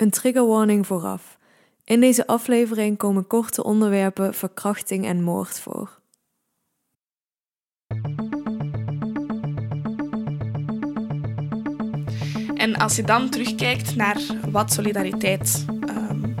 [0.00, 1.38] Een triggerwarning vooraf.
[1.84, 6.00] In deze aflevering komen korte onderwerpen verkrachting en moord voor.
[12.54, 14.20] En als je dan terugkijkt naar
[14.50, 16.34] wat solidariteit um,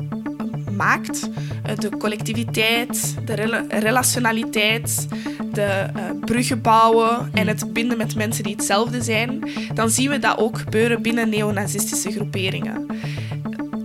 [0.76, 1.30] maakt,
[1.62, 5.08] eh, de collectiviteit, de rela relationaliteit,
[5.52, 10.18] de uh, bruggen bouwen en het binden met mensen die hetzelfde zijn, dan zien we
[10.18, 12.86] dat ook gebeuren binnen neonazistische groeperingen.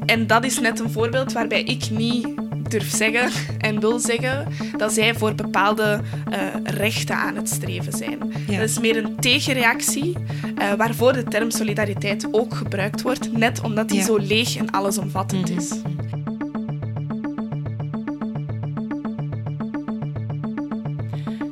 [0.05, 2.27] En dat is net een voorbeeld waarbij ik niet
[2.69, 4.47] durf zeggen en wil zeggen
[4.77, 5.99] dat zij voor bepaalde
[6.31, 8.17] uh, rechten aan het streven zijn.
[8.47, 8.59] Ja.
[8.59, 10.17] Dat is meer een tegenreactie
[10.59, 14.05] uh, waarvoor de term solidariteit ook gebruikt wordt, net omdat die ja.
[14.05, 15.57] zo leeg en allesomvattend mm -hmm.
[15.57, 15.81] is.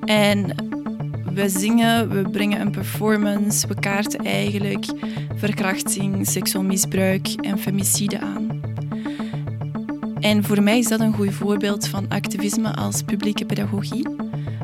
[0.06, 0.63] En
[1.34, 4.86] we zingen, we brengen een performance, we kaarten eigenlijk
[5.36, 8.62] verkrachting, seksueel misbruik en femicide aan.
[10.20, 14.08] En voor mij is dat een goed voorbeeld van activisme als publieke pedagogie.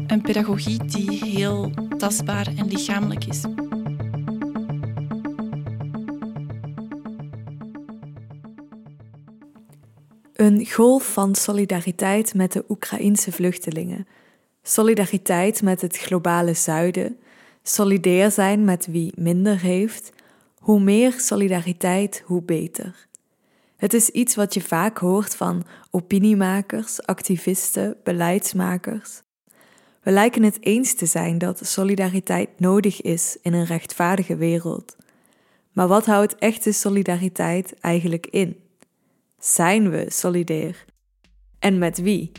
[0.08, 3.44] Een pedagogie die heel tastbaar en lichamelijk is.
[10.34, 14.08] Een golf van solidariteit met de Oekraïense vluchtelingen.
[14.70, 17.18] Solidariteit met het globale zuiden.
[17.64, 20.12] Solidair zijn met wie minder heeft.
[20.58, 23.08] Hoe meer solidariteit, hoe beter.
[23.76, 29.22] Het is iets wat je vaak hoort van opiniemakers, activisten, beleidsmakers.
[30.02, 34.96] We lijken het eens te zijn dat solidariteit nodig is in een rechtvaardige wereld.
[35.72, 38.60] Maar wat houdt echte solidariteit eigenlijk in?
[39.40, 40.86] Zijn we solidair?
[41.60, 42.32] En met wie?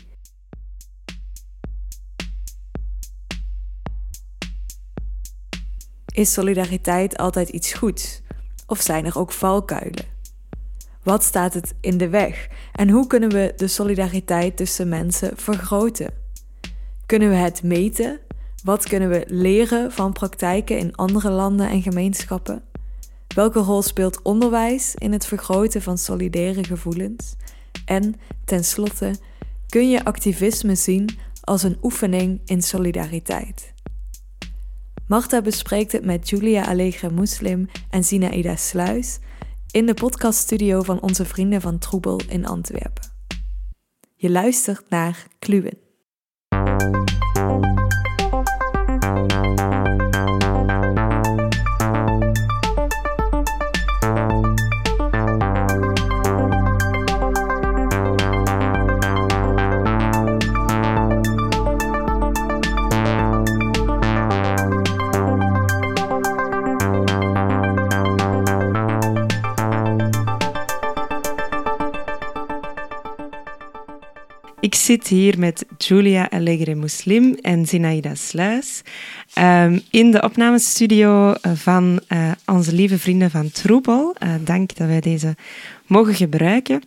[6.21, 8.21] Is solidariteit altijd iets goeds?
[8.67, 10.05] Of zijn er ook valkuilen?
[11.03, 12.47] Wat staat het in de weg?
[12.71, 16.13] En hoe kunnen we de solidariteit tussen mensen vergroten?
[17.05, 18.19] Kunnen we het meten?
[18.63, 22.63] Wat kunnen we leren van praktijken in andere landen en gemeenschappen?
[23.35, 27.35] Welke rol speelt onderwijs in het vergroten van solidaire gevoelens?
[27.85, 29.15] En tenslotte,
[29.67, 31.09] kun je activisme zien
[31.41, 33.73] als een oefening in solidariteit?
[35.11, 39.19] Marta bespreekt het met Julia Allegre Muslim en Zinaida Sluis
[39.71, 43.03] in de podcaststudio van onze vrienden van Troebel in Antwerpen.
[44.15, 45.77] Je luistert naar Kluwen.
[74.91, 78.81] Zit hier met Julia Allegre Muslim en Zinaida Sluis
[79.37, 84.15] um, in de opnamestudio eh, van uh, onze lieve vrienden van Troebel.
[84.23, 85.35] Uh, dank dat wij deze
[85.85, 86.81] mogen gebruiken.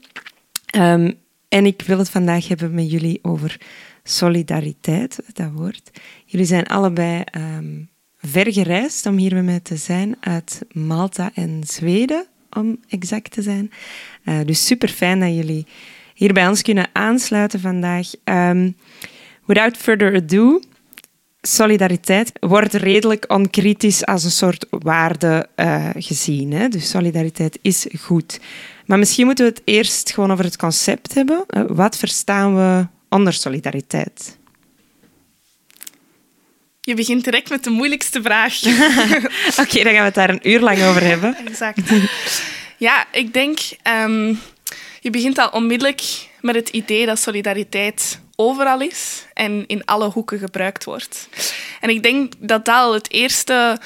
[0.77, 1.15] Um,
[1.49, 3.61] en ik wil het vandaag hebben met jullie over
[4.03, 5.91] solidariteit, dat woord.
[6.25, 7.89] Jullie zijn allebei um,
[8.19, 13.43] ver gereisd om hier met mij te zijn uit Malta en Zweden, om exact te
[13.43, 13.71] zijn.
[14.25, 15.67] Uh, dus super fijn dat jullie
[16.15, 18.11] hier bij ons kunnen aansluiten vandaag.
[18.25, 18.77] Um,
[19.45, 20.61] without further ado,
[21.43, 26.53] solidariteit wordt redelijk onkritisch als een soort waarde uh, gezien.
[26.53, 26.69] Hè?
[26.69, 28.41] Dus solidariteit is goed.
[28.87, 31.45] Maar misschien moeten we het eerst gewoon over het concept hebben.
[31.49, 34.39] Uh, wat verstaan we onder solidariteit?
[36.81, 38.63] Je begint direct met de moeilijkste vraag.
[38.67, 41.37] Oké, okay, dan gaan we het daar een uur lang over hebben.
[41.47, 41.81] Exact.
[42.77, 43.59] Ja, ik denk
[44.05, 44.39] um,
[45.05, 46.03] je begint al onmiddellijk
[46.41, 51.29] met het idee dat solidariteit overal is en in alle hoeken gebruikt wordt.
[51.81, 53.79] En ik denk dat dat al het eerste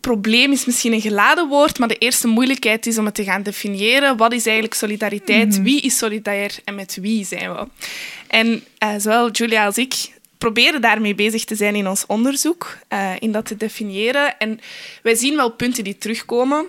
[0.00, 3.42] probleem is misschien een geladen woord, maar de eerste moeilijkheid is om het te gaan
[3.42, 4.16] definiëren.
[4.16, 5.48] Wat is eigenlijk solidariteit?
[5.48, 5.62] Mhm.
[5.62, 7.66] Wie is solidair en met wie zijn we?
[8.26, 9.94] En uh, zowel Julia als ik
[10.38, 14.38] proberen daarmee bezig te zijn in ons onderzoek, uh, in dat te definiëren.
[14.38, 14.60] En
[15.02, 16.66] wij zien wel punten die terugkomen.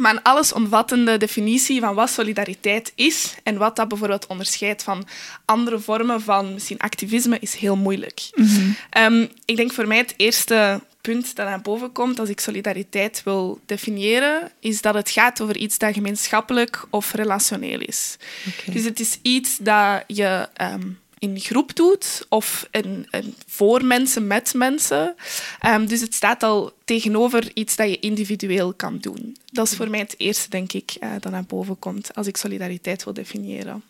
[0.00, 5.06] Maar een allesomvattende definitie van wat solidariteit is en wat dat bijvoorbeeld onderscheidt van
[5.44, 8.30] andere vormen van misschien activisme is heel moeilijk.
[8.34, 12.40] Mm um, ik denk voor mij het eerste punt dat naar boven komt als ik
[12.40, 18.16] solidariteit wil definiëren, is dat het gaat over iets dat gemeenschappelijk of relationeel is.
[18.48, 18.74] Okay.
[18.74, 24.26] Dus het is iets dat je um, in groep doet of een, een voor mensen
[24.26, 25.14] met mensen.
[25.60, 29.36] Ehm, dus het staat al tegenover iets dat je individueel kan doen.
[29.52, 32.36] Dat is voor mij het eerste, denk ik, uh, dat naar boven komt als ik
[32.36, 33.82] solidariteit wil definiëren.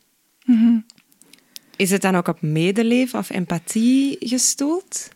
[0.44, 0.78] Mhm.
[1.76, 5.08] Is het dan ook op medeleven of empathie gestoeld?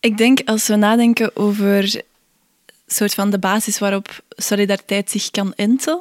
[0.00, 2.02] Ik denk als we nadenken over
[2.86, 6.00] soort van de basis waarop solidariteit zich kan inten,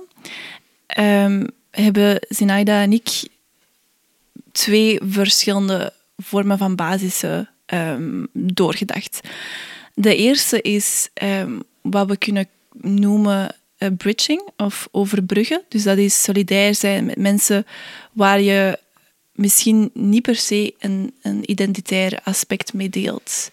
[0.98, 3.30] um, hebben Zinaida en ik
[4.52, 9.20] twee verschillende vormen van basissen um, doorgedacht.
[9.94, 12.48] De eerste is um, wat we kunnen
[12.82, 15.62] noemen uh, bridging of overbruggen.
[15.68, 17.66] Dus dat is solidair zijn met mensen
[18.12, 18.80] waar je
[19.32, 23.52] misschien niet per se een, een identitair aspect mee deelt.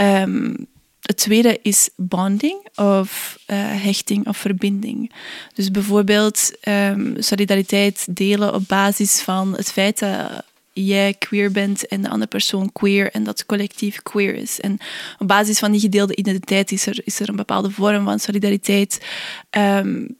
[0.00, 0.66] Um,
[1.00, 5.12] het tweede is bonding of uh, hechting of verbinding.
[5.54, 12.02] Dus bijvoorbeeld um, solidariteit delen op basis van het feit dat jij queer bent en
[12.02, 14.60] de andere persoon queer en dat collectief queer is.
[14.60, 14.78] En
[15.18, 19.04] op basis van die gedeelde identiteit is er, is er een bepaalde vorm van solidariteit.
[19.50, 20.18] Um,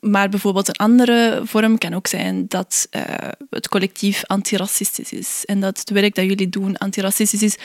[0.00, 3.02] maar bijvoorbeeld een andere vorm kan ook zijn dat uh,
[3.50, 5.44] het collectief antiracistisch is.
[5.44, 7.58] En dat het werk dat jullie doen antiracistisch is.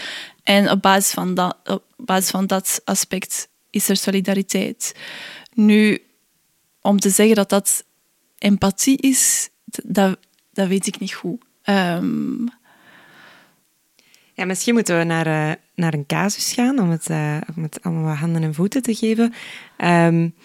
[0.44, 4.96] En op basis van dat, op basis van dat aspect is er solidariteit.
[5.54, 6.02] Nu,
[6.82, 7.84] om te zeggen dat dat
[8.38, 9.50] empathie is,
[9.84, 10.18] dat,
[10.54, 11.42] dat weet ik niet goed.
[11.64, 12.50] Um...
[14.36, 17.84] Ja, misschien moeten we naar, uh, naar een casus gaan om het, uh, om het
[17.84, 19.34] allemaal handen en voeten te geven.
[19.78, 20.36] Um,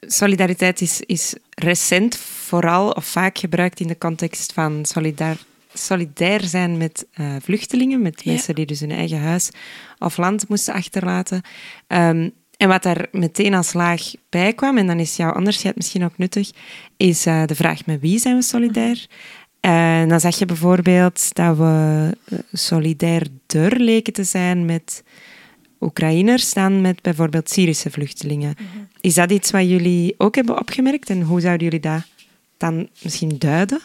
[0.00, 5.36] solidariteit is, is recent vooral of vaak gebruikt in de context van solidair,
[5.74, 9.50] solidair zijn met uh, vluchtelingen, met mensen die dus hun eigen huis
[9.98, 11.42] of land moesten achterlaten.
[11.86, 16.04] Um, en wat daar meteen als laag bij kwam, en dan is jouw onderscheid misschien
[16.04, 16.50] ook nuttig,
[16.96, 19.06] is uh, de vraag met wie zijn we solidair?
[19.60, 22.16] En dan zag je bijvoorbeeld dat we
[22.52, 25.02] solidairder leken te zijn met
[25.82, 28.54] Oekraïners dan met bijvoorbeeld Syrische vluchtelingen.
[28.58, 28.84] Mhm.
[29.00, 32.02] Is dat iets wat jullie ook hebben opgemerkt en hoe zouden jullie dat
[32.56, 33.80] dan misschien duiden?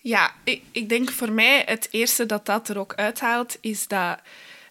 [0.00, 4.18] Ja, ik, ik denk voor mij het eerste dat dat er ook uithaalt, is dat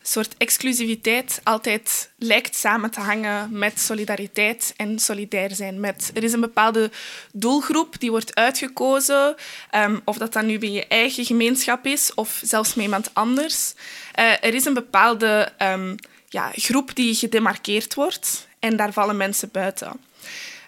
[0.02, 6.12] soort exclusiviteit altijd lijkt samen te hangen met solidariteit en solidair zijn met.
[6.14, 6.92] Er is een bepaalde
[7.34, 9.36] doelgroep die wordt uitgekozen,
[9.76, 13.74] um, of dat dan nu bij je eigen gemeenschap is of zelfs met iemand anders.
[14.20, 15.96] Uh, er is een bepaalde um,
[16.30, 19.92] ja, groep die gedemarkeerd wordt en daar vallen mensen buiten.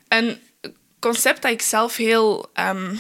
[0.08, 0.40] Een
[1.00, 3.00] concept dat ik zelf heel um,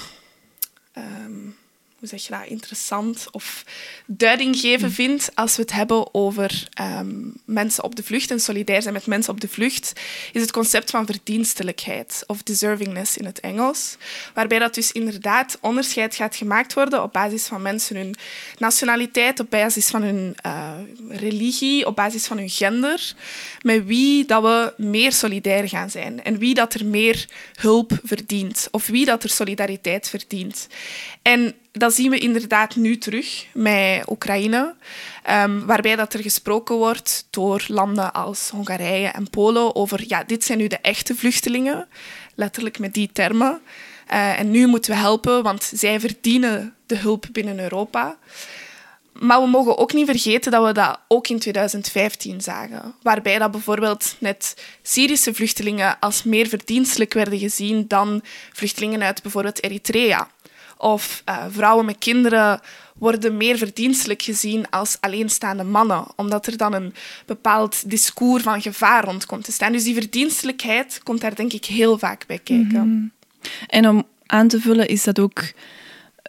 [2.03, 3.65] hoe zeg je dat, interessant of
[4.05, 4.93] duiding geven mm.
[4.93, 7.15] vind als we het hebben over ehm,
[7.45, 9.93] mensen op de vlucht en solidair zijn met mensen op de vlucht,
[10.31, 13.97] is het concept van verdienstelijkheid of deservingness in het Engels.
[14.33, 18.15] Waarbij dat dus inderdaad onderscheid gaat gemaakt worden op basis van mensen hun
[18.57, 20.71] nationaliteit, op basis van hun uh,
[21.09, 23.13] religie, op basis van hun gender,
[23.61, 27.25] met wie dat we meer solidair gaan zijn en wie dat er meer
[27.55, 30.67] hulp verdient of wie dat er solidariteit verdient.
[31.21, 34.75] En dat zien we inderdaad nu terug met Oekraïne,
[35.29, 40.43] um, waarbij dat er gesproken wordt door landen als Hongarije en Polen over ja, dit
[40.43, 41.87] zijn nu de echte vluchtelingen,
[42.35, 43.61] letterlijk met die termen.
[44.11, 48.17] Uh, en nu moeten we helpen, want zij verdienen de hulp binnen Europa.
[49.13, 52.95] Maar we mogen ook niet vergeten dat we dat ook in 2015 zagen.
[53.01, 59.63] Waarbij dat bijvoorbeeld net Syrische vluchtelingen als meer verdienstelijk werden gezien dan vluchtelingen uit bijvoorbeeld
[59.63, 60.27] Eritrea.
[60.83, 62.59] Of uh, vrouwen met kinderen
[62.97, 66.93] worden meer verdienstelijk gezien als alleenstaande mannen, omdat er dan een
[67.25, 69.71] bepaald discours van gevaar rond komt te staan.
[69.71, 72.87] Dus die verdienstelijkheid komt daar denk ik heel vaak bij kijken.
[72.87, 73.11] Mm
[73.67, 75.43] En om aan te vullen is dat ook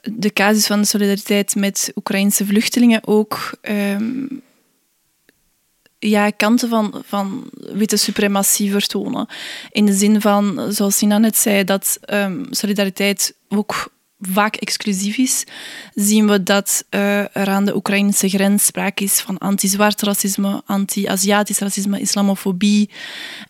[0.03, 4.43] de casus van de solidariteit met Oekraïnse vluchtelingen ook um,
[5.99, 9.27] ja, kanten van, van witte suprematie vertonen.
[9.71, 13.93] In de zin van, zoals Sina net zei, dat um, solidariteit ook
[14.33, 15.45] vaak exclusief is,
[15.95, 21.59] zien we dat uh, er aan de Oekraïnse grens sprake is van anti-zwart racisme, anti-Aziatisch
[21.59, 22.91] racisme, islamofobie.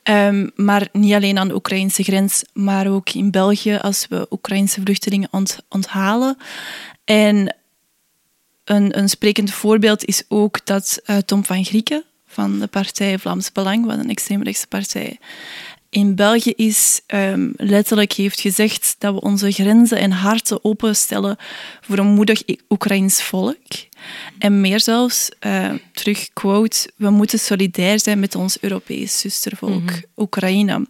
[0.03, 4.81] Um, maar niet alleen aan de Oekraïnse grens, maar ook in België als we Oekraïnse
[4.81, 6.37] vluchtelingen ont onthalen.
[7.05, 7.57] En
[8.65, 13.53] een, een sprekend voorbeeld is ook dat uh, Tom van Grieken van de partij Vlaams
[13.53, 15.19] Belang, wat een extreemrechtse partij
[15.95, 21.37] in België is, um, letterlijk heeft gezegd dat we onze grenzen en harten openstellen
[21.81, 23.67] voor een moedig Oekraïns volk.
[24.39, 30.03] En meer zelfs, uh, terug quote, we moeten solidair zijn met ons Europees zustervolk, mm
[30.17, 30.87] Oekraïne.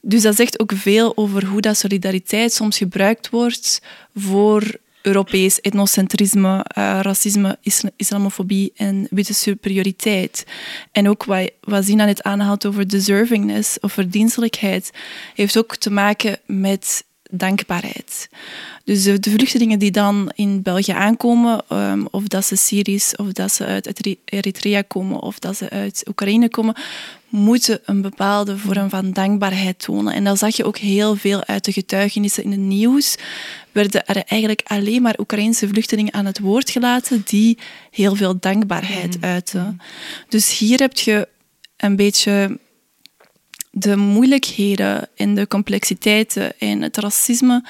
[0.00, 3.82] Dus dat zegt ook veel over hoe dat solidariteit soms gebruikt wordt
[4.14, 4.62] voor
[5.02, 7.58] Europees etnocentrisme, uh, racisme,
[7.96, 10.46] islamofobie en witte superioriteit.
[10.92, 14.90] En ook wat, wat Zina net aanhaalt over deservingness of verdienstelijkheid,
[15.34, 18.28] heeft ook te maken met dankbaarheid.
[18.84, 23.52] Dus de, vluchtelingen die dan in België aankomen, um, of dat ze Syrisch, of dat
[23.52, 26.74] ze uit Eritrea komen, of dat ze uit Oekraïne komen,
[27.32, 30.12] moeten een bepaalde vorm van dankbaarheid tonen.
[30.12, 33.16] En dat zag je ook heel veel uit de getuigenissen in het nieuws.
[33.72, 37.58] Werden er eigenlijk alleen maar Oekraïnse vluchtelingen aan het woord gelaten die
[37.90, 39.24] heel veel dankbaarheid mm.
[39.24, 39.80] uiten.
[40.28, 41.28] Dus hier heb je
[41.76, 42.58] een beetje
[43.70, 47.64] de moeilijkheden en de complexiteiten en het racisme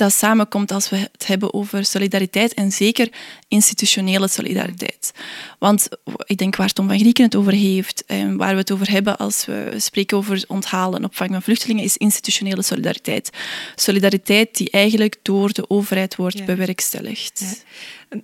[0.00, 3.08] dat samenkomt als we het hebben over solidariteit en zeker
[3.48, 5.12] institutionele solidariteit.
[5.58, 5.88] Want
[6.24, 9.18] ik denk waar Tom van Grieken het over heeft en waar we het over hebben
[9.18, 13.30] als we spreken over onthalen en opvang van vluchtelingen, is institutionele solidariteit.
[13.74, 17.64] Solidariteit die eigenlijk door de overheid wordt bewerkstelligd.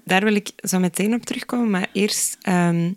[0.04, 2.37] Daar wil ik zo meteen op terugkomen, maar eerst...
[2.42, 2.90] Ehm,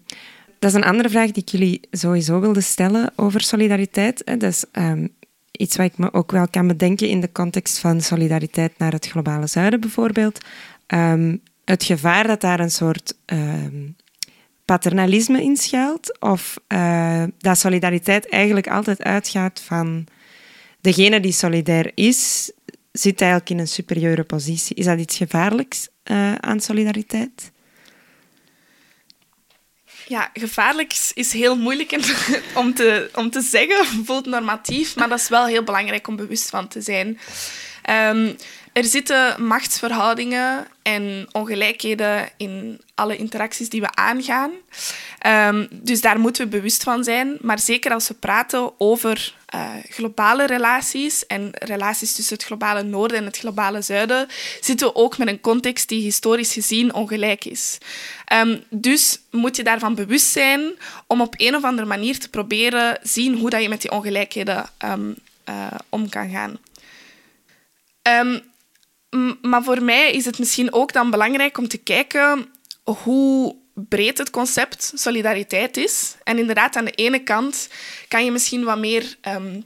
[0.59, 4.21] dat is een andere vraag die ik jullie sowieso wilde stellen over solidariteit.
[4.25, 5.07] Dat is ehm,
[5.59, 9.07] iets wat ik me ook wel kan bedenken in de context van solidariteit naar het
[9.07, 10.39] globale zuiden bijvoorbeeld.
[10.87, 11.35] Ehm,
[11.65, 13.95] het gevaar dat daar een soort um,
[14.65, 20.05] paternalisme in schuilt, of uh, dat solidariteit eigenlijk altijd uitgaat van
[20.81, 22.51] degene die solidair is,
[22.91, 24.75] zit eigenlijk in een superieure positie.
[24.75, 27.51] Is dat iets gevaarlijks uh, aan solidariteit?
[30.09, 31.91] Ja, gevaarlijk is heel moeilijk
[32.53, 36.49] om te, om te zeggen, voelt normatief, maar dat is wel heel belangrijk om bewust
[36.49, 37.19] van te zijn.
[37.89, 38.35] Um,
[38.73, 44.51] er zitten machtsverhoudingen en ongelijkheden in alle interacties die we aangaan.
[45.27, 47.37] Um, dus daar moeten we bewust van zijn.
[47.41, 53.17] Maar zeker als we praten over uh, globale relaties en relaties tussen het globale noorden
[53.17, 54.27] en het globale zuiden,
[54.61, 57.77] zitten we ook met een context die historisch gezien ongelijk is.
[58.33, 60.61] Um, dus moet je daarvan bewust zijn
[61.07, 64.69] om op een of andere manier te proberen zien hoe dat je met die ongelijkheden
[64.85, 65.15] um,
[65.49, 66.57] uh, om kan gaan.
[69.41, 72.45] Maar voor mij is het misschien ook dan belangrijk om te kijken
[72.83, 76.15] hoe breed het concept solidariteit is.
[76.23, 77.69] En inderdaad, aan de ene kant
[78.07, 79.63] kan je misschien wat meer um,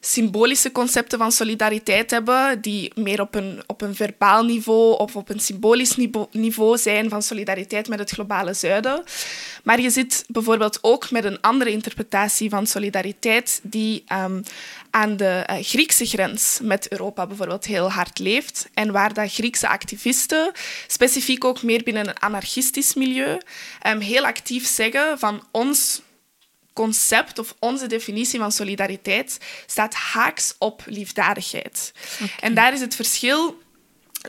[0.00, 5.28] symbolische concepten van solidariteit hebben, die meer op een, op een verbaal niveau of op
[5.28, 5.96] een symbolisch
[6.30, 9.02] niveau zijn van solidariteit met het globale zuiden.
[9.62, 14.42] Maar je zit bijvoorbeeld ook met een andere interpretatie van solidariteit die um,
[14.96, 18.68] aan de uh, Griekse grens met Europa bijvoorbeeld heel hard leeft.
[18.74, 20.52] En waar dat Griekse activisten,
[20.86, 23.38] specifiek ook meer binnen een anarchistisch milieu,
[23.86, 26.02] um, heel actief zeggen van ons
[26.72, 31.92] concept of onze definitie van solidariteit staat haaks op liefdadigheid.
[32.40, 33.62] En daar is het verschil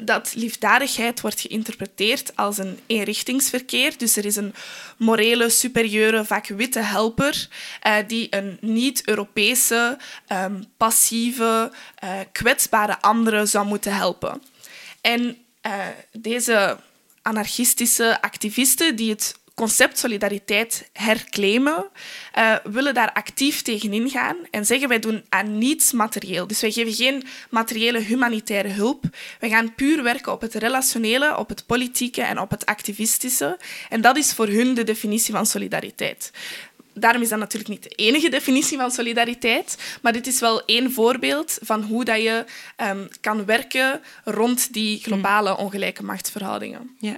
[0.04, 3.98] dat liefdadigheid wordt geïnterpreteerd als een eenrichtingsverkeer.
[3.98, 4.54] Dus er is een
[4.98, 7.48] morele, superieure, vaak witte helper
[7.88, 9.98] uh, die een niet-Europese,
[10.32, 11.72] um, passieve,
[12.04, 14.42] uh, kwetsbare andere zou moeten helpen.
[15.02, 15.74] En uh,
[16.12, 16.78] deze
[17.22, 21.86] anarchistische activisten die het concept solidariteit herclaimen,
[22.38, 26.48] uh, willen daar actief tegen ingaan en zeggen wij doen aan niets materieel.
[26.48, 29.04] Dus wij geven geen materiële humanitaire hulp.
[29.40, 33.58] Wij gaan puur werken op het relationele, op het politieke en op het activistische.
[33.90, 36.32] En dat is voor hun de definitie van solidariteit
[37.00, 40.92] daarom is dat natuurlijk niet de enige definitie van solidariteit, maar dit is wel één
[40.92, 42.46] voorbeeld van hoe dat je
[42.78, 46.96] um, kan werken rond die globale ongelijke machtsverhoudingen.
[47.00, 47.18] Ja.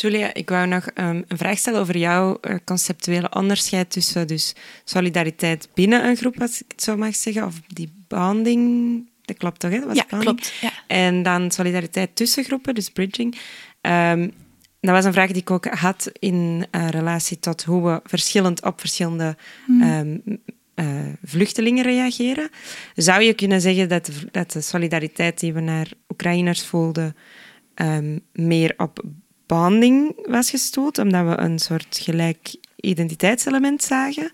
[0.00, 4.54] Julia, ik wou nog um, een vraag stellen over jouw uh, conceptuele onderscheid tussen dus
[4.84, 9.60] solidariteit binnen een groep, als ik het zo mag zeggen, of die bonding, dat klopt
[9.60, 9.70] toch?
[9.70, 9.80] Hè?
[9.80, 10.52] Dat ja, klopt.
[10.60, 10.70] Ja.
[10.86, 13.38] En dan solidariteit tussen groepen, dus bridging.
[13.80, 14.32] Um,
[14.80, 18.64] dat was een vraag die ik ook had in uh, relatie tot hoe we verschillend
[18.64, 19.36] op verschillende
[19.68, 20.22] um,
[20.74, 20.86] uh,
[21.24, 22.48] vluchtelingen reageren.
[22.94, 27.16] Zou je kunnen zeggen dat de, dat de solidariteit die we naar Oekraïners voelden
[28.32, 29.02] meer op
[29.50, 34.32] bonding was gestoeld, omdat we een soort gelijk identiteitselement zagen?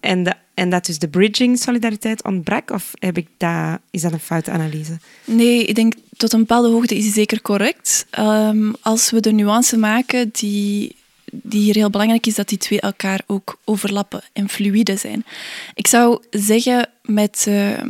[0.00, 2.70] En, de, en dat dus de bridging solidariteit ontbrak?
[2.70, 4.98] Of heb ik dat, is dat een foute analyse?
[5.24, 8.06] Nee, ik denk tot een bepaalde hoogte is die zeker correct.
[8.18, 10.96] Um, als we de nuance maken die,
[11.32, 15.24] die hier heel belangrijk is, dat die twee elkaar ook overlappen en fluïde zijn.
[15.74, 17.44] Ik zou zeggen met...
[17.48, 17.80] Uh,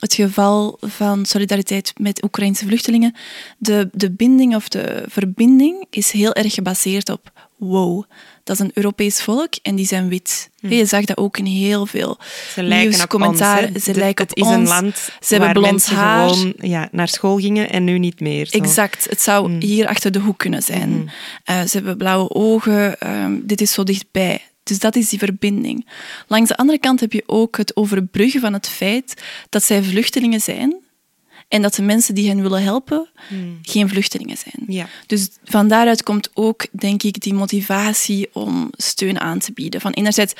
[0.00, 3.14] het geval van solidariteit met Oekraïnse vluchtelingen,
[3.58, 8.04] de, de binding of de verbinding is heel erg gebaseerd op wow,
[8.44, 10.50] dat is een Europees volk en die zijn wit.
[10.60, 10.72] Hm.
[10.72, 12.18] Je zag dat ook in heel veel
[12.54, 13.38] Ze lijken op ons.
[13.38, 16.28] Ze Het- lijken het op is een land Ze waar hebben blond mensen haar.
[16.28, 18.46] gewoon ja, naar school gingen en nu niet meer.
[18.46, 18.58] Zo.
[18.58, 19.60] Exact, het zou Mm.
[19.60, 20.90] hier achter de hoek kunnen zijn.
[20.90, 21.06] Mhm.
[21.44, 24.40] Eh, ze hebben blauwe ogen, ehm, dit is zo dichtbij.
[24.68, 25.86] Dus dat is die verbinding.
[26.26, 30.40] Langs de andere kant heb je ook het overbruggen van het feit dat zij vluchtelingen
[30.40, 30.76] zijn
[31.48, 33.58] en dat de mensen die hen willen helpen Mm.
[33.62, 34.64] geen vluchtelingen zijn.
[34.66, 34.88] Ja.
[35.06, 39.80] Dus van daaruit komt ook, denk ik, die motivatie om steun aan te bieden.
[39.80, 40.32] Van enerzijds,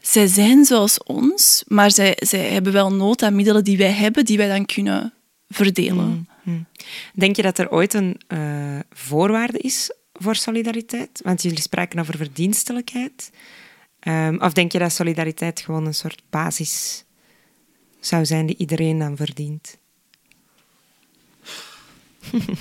[0.00, 4.24] zij zijn zoals ons, maar zij, zij hebben wel nood aan middelen die wij hebben,
[4.24, 5.12] die wij dan kunnen
[5.48, 6.28] verdelen.
[6.42, 6.66] Mm.
[7.14, 11.20] Denk je dat er ooit een eh, voorwaarde is voor solidariteit?
[11.22, 13.30] Want jullie spraken over verdienstelijkheid.
[14.06, 17.04] Ehm, of denk je dat solidariteit gewoon een soort basis
[18.00, 19.76] zou zijn die iedereen dan verdient?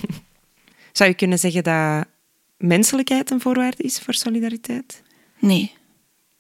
[0.92, 2.06] zou je kunnen zeggen dat
[2.58, 5.02] menselijkheid een voorwaarde is voor solidariteit?
[5.40, 5.74] Nee,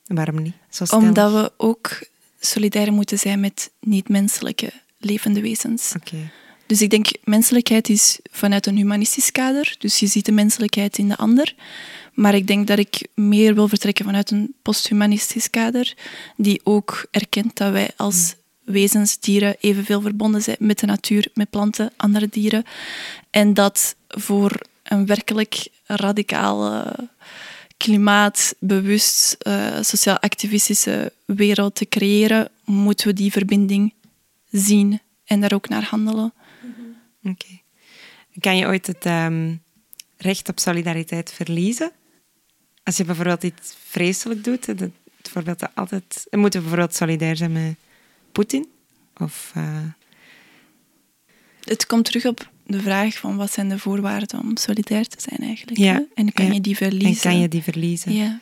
[0.07, 0.53] Waarom niet?
[0.91, 1.99] Omdat we ook
[2.39, 5.93] solidair moeten zijn met niet-menselijke levende wezens.
[5.95, 6.31] Oké.
[6.65, 9.75] Dus ik denk, menselijkheid is vanuit een humanistisch kader.
[9.79, 11.55] Dus je ziet de menselijkheid in de ander.
[12.15, 15.93] Maar ik denk dat ik meer wil vertrekken vanuit een posthumanistisch kader,
[16.37, 21.49] die ook erkent dat wij als wezens, dieren, evenveel verbonden zijn met de natuur, met
[21.49, 22.63] planten, andere dieren.
[23.29, 26.95] En dat voor een werkelijk radicale,
[27.77, 33.93] klimaatbewust, eh, sociaal-activistische wereld te creëren, moeten we die verbinding
[34.51, 36.33] zien en daar ook naar handelen.
[37.23, 37.61] Oké.
[38.39, 39.55] Kan je ooit het ehm,
[40.17, 41.91] recht op solidariteit verliezen?
[42.85, 44.89] Als je bijvoorbeeld iets vreselijk doet, dat,
[45.21, 46.27] bijvoorbeeld dat altijd...
[46.29, 47.75] Dan moeten we bijvoorbeeld solidair zijn met
[48.31, 48.67] Poetin?
[49.17, 49.51] Of...
[49.55, 49.77] eh,
[51.63, 55.39] Het komt terug op de vraag van wat zijn de voorwaarden om solidair te zijn
[55.49, 55.77] eigenlijk.
[55.77, 56.01] Ja, hè?
[56.13, 56.53] En kan ja.
[56.53, 57.23] je die verliezen?
[57.23, 58.13] en kan je die verliezen?
[58.13, 58.39] Ja.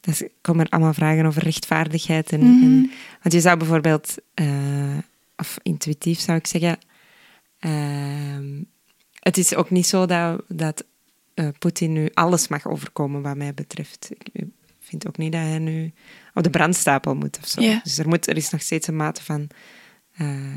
[0.00, 2.32] Dus komen er allemaal vragen over rechtvaardigheid.
[2.32, 2.62] En, Mhm.
[2.62, 2.90] en-
[3.22, 4.98] want je zou bijvoorbeeld, eh,
[5.36, 6.78] of intuïtief zou ik zeggen,
[7.58, 8.62] ehm,
[9.20, 10.84] het is ook niet zo dat, dat
[11.40, 14.10] eh, Poetin nu alles mag overkomen wat mij betreft.
[14.32, 14.44] Ik
[14.80, 15.92] vind ook niet dat hij nu
[16.34, 17.60] op de brandstapel moet of zo.
[17.82, 19.48] Dus er, moet, er is nog steeds een mate van
[20.16, 20.56] eh,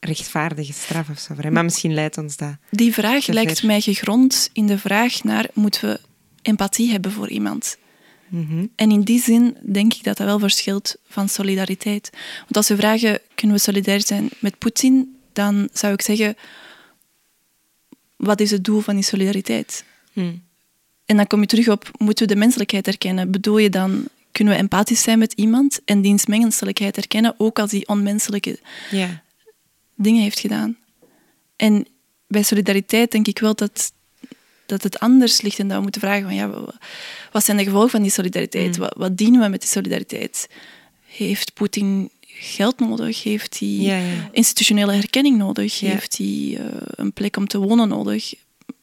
[0.00, 1.34] rechtvaardige straf of zo.
[1.50, 2.56] Maar misschien leidt ons dat.
[2.70, 3.66] Die vraag lijkt ver.
[3.66, 6.00] mij gegrond in de vraag naar moeten we
[6.42, 7.78] empathie hebben voor iemand?
[8.28, 8.66] Mhm.
[8.76, 12.10] En in die zin denk ik dat dat wel verschilt van solidariteit.
[12.38, 16.36] Want als we vragen, kunnen we solidair zijn met Poetin, dan zou ik zeggen,
[18.20, 19.84] wat is het doel van die solidariteit?
[20.12, 20.32] Hm.
[21.04, 23.30] En dan kom je terug op, moeten we de menselijkheid erkennen?
[23.30, 27.70] Bedoel je dan, kunnen we empathisch zijn met iemand en diens menselijkheid erkennen, ook als
[27.70, 28.58] die onmenselijke
[28.90, 29.22] Ja.
[29.94, 30.76] dingen heeft gedaan?
[31.56, 31.86] En
[32.26, 33.92] bij solidariteit denk ik wel dat,
[34.66, 36.74] dat het anders ligt en dat we moeten vragen van, ja, wa-
[37.32, 38.76] wat zijn de gevolgen van die solidariteit?
[38.76, 38.82] Mm.
[38.82, 40.48] Wat, wat dienen we met die solidariteit?
[41.06, 42.10] Heeft Poetin
[42.42, 43.22] geld nodig?
[43.22, 44.28] Heeft hij Ja, ja.
[44.32, 45.80] institutionele herkenning nodig?
[45.80, 45.88] Ja.
[45.90, 48.34] Heeft hij eh, een plek om te wonen nodig?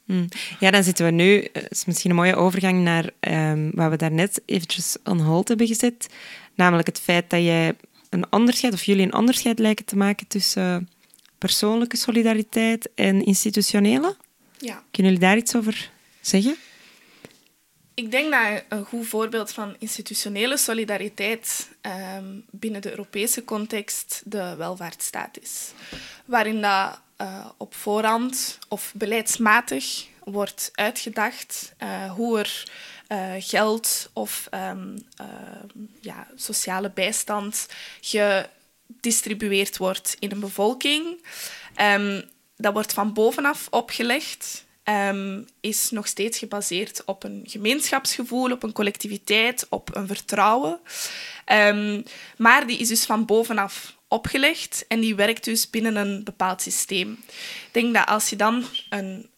[0.05, 0.25] Hm.
[0.59, 1.39] Ja, dan zitten we nu.
[1.41, 5.47] eh, Het is misschien een mooie overgang naar ehm, wat we daarnet eventjes on hold
[5.47, 6.07] hebben gezet.
[6.55, 7.73] Namelijk het feit dat jij
[8.09, 10.89] een onderscheid, of jullie een onderscheid lijken te maken tussen
[11.37, 14.15] persoonlijke solidariteit en institutionele.
[14.59, 14.83] Ja.
[14.91, 15.91] Kunnen jullie daar iets over
[16.21, 16.55] zeggen?
[17.97, 24.55] Ik denk dat een goed voorbeeld van institutionele solidariteit ehm, binnen de Europese context de
[24.55, 25.71] welvaartsstaat is.
[26.25, 32.63] Waarin dat eh, op voorhand of beleidsmatig wordt uitgedacht eh, hoe er
[33.07, 34.97] eh, geld of ehm,
[36.01, 37.67] ja, sociale bijstand
[38.01, 41.25] gedistribueerd wordt in een bevolking.
[41.75, 42.21] Ehm,
[42.55, 48.71] dat wordt van bovenaf opgelegd ehm, is nog steeds gebaseerd op een gemeenschapsgevoel, op een
[48.71, 50.79] collectiviteit, op een vertrouwen.
[51.45, 52.01] Ehm,
[52.37, 57.11] maar die is dus van bovenaf opgelegd en die werkt dus binnen een bepaald systeem.
[57.65, 59.29] Ik denk dat als je dan een,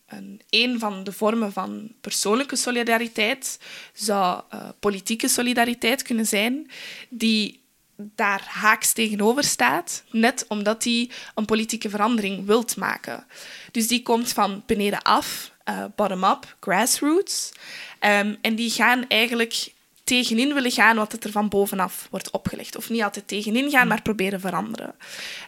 [0.50, 3.60] een, van de vormen van persoonlijke solidariteit
[3.94, 6.72] zou eh, politieke solidariteit kunnen zijn,
[7.10, 7.59] die
[8.00, 13.26] daar haaks tegenover staat, net omdat die een politieke verandering wilt maken.
[13.72, 17.52] Dus die komt van beneden af, eh, bottom-up, grassroots.
[18.00, 19.72] Ehm, en die gaan eigenlijk
[20.04, 22.76] tegenin willen gaan wat het er van bovenaf wordt opgelegd.
[22.76, 24.96] Of niet altijd tegenin gaan, maar proberen veranderen.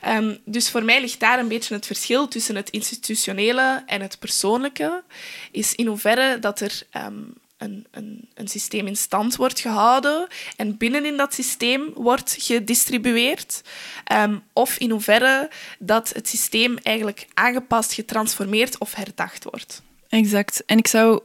[0.01, 4.19] Ehm, dus voor mij ligt daar een beetje het verschil tussen het institutionele en het
[4.19, 5.03] persoonlijke.
[5.51, 7.23] Is in hoeverre dat er ehm,
[7.61, 13.61] een, een, een systeem in stand wordt gehouden en binnenin dat systeem wordt gedistribueerd.
[14.03, 19.81] Ehm, of in hoeverre dat het systeem eigenlijk aangepast, getransformeerd of herdacht wordt.
[20.09, 20.63] Exact.
[20.65, 21.19] En ik zou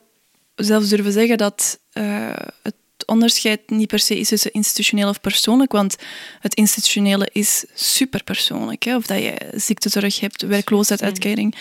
[0.55, 2.31] zelfs durven zeggen dat uh,
[2.63, 2.75] het
[3.07, 5.97] onderscheid niet per se is tussen institutioneel of persoonlijk, want
[6.41, 8.83] het institutionele is superpersoonlijk.
[8.83, 8.97] Hè?
[8.97, 11.55] Of dat je ziektezorg hebt, werkloosheidsuitkering,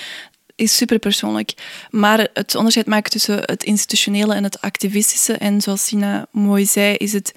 [0.56, 1.54] is superpersoonlijk.
[1.90, 6.96] Maar het onderscheid maken tussen het institutionele en het activistische, en zoals Sina mooi zei,
[6.96, 7.34] is het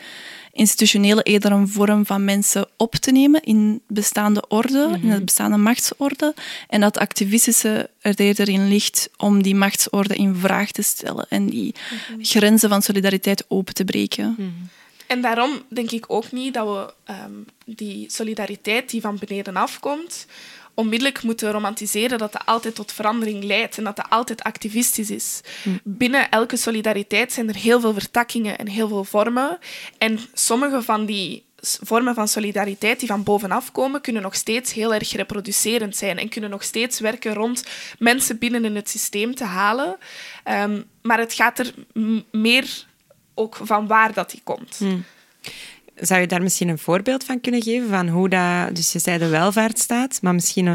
[0.52, 5.08] institutionele eerder een vorm van mensen op te nemen in bestaande orde, in Mhm.
[5.10, 6.34] het bestaande machtsorde.
[6.68, 11.46] En dat activistische er eerder in ligt om die machtsorde in vraag te stellen en
[11.46, 11.74] die
[12.10, 12.24] Mhm.
[12.24, 14.36] grenzen van solidariteit open te breken.
[15.06, 17.32] En daarom denk ik ook niet dat we ehm,
[17.64, 20.26] die solidariteit die van beneden afkomt,
[20.78, 25.40] onmiddellijk moeten romantiseren dat dat altijd tot verandering leidt en dat dat altijd activistisch is.
[25.82, 29.58] Binnen elke solidariteit zijn er heel veel vertakkingen en heel veel vormen.
[29.98, 34.94] En sommige van die vormen van solidariteit die van bovenaf komen, kunnen nog steeds heel
[34.94, 37.64] erg reproducerend zijn en kunnen nog steeds werken rond
[37.98, 39.96] mensen binnen in het systeem te halen.
[40.44, 41.74] Ehm, maar het gaat er
[42.30, 42.86] meer
[43.34, 44.80] ook van waar dat die komt.
[46.00, 47.88] Zou je daar misschien een voorbeeld van kunnen geven?
[47.88, 50.72] Van hoe dat, dus je zei de welvaartsstaat, maar misschien een,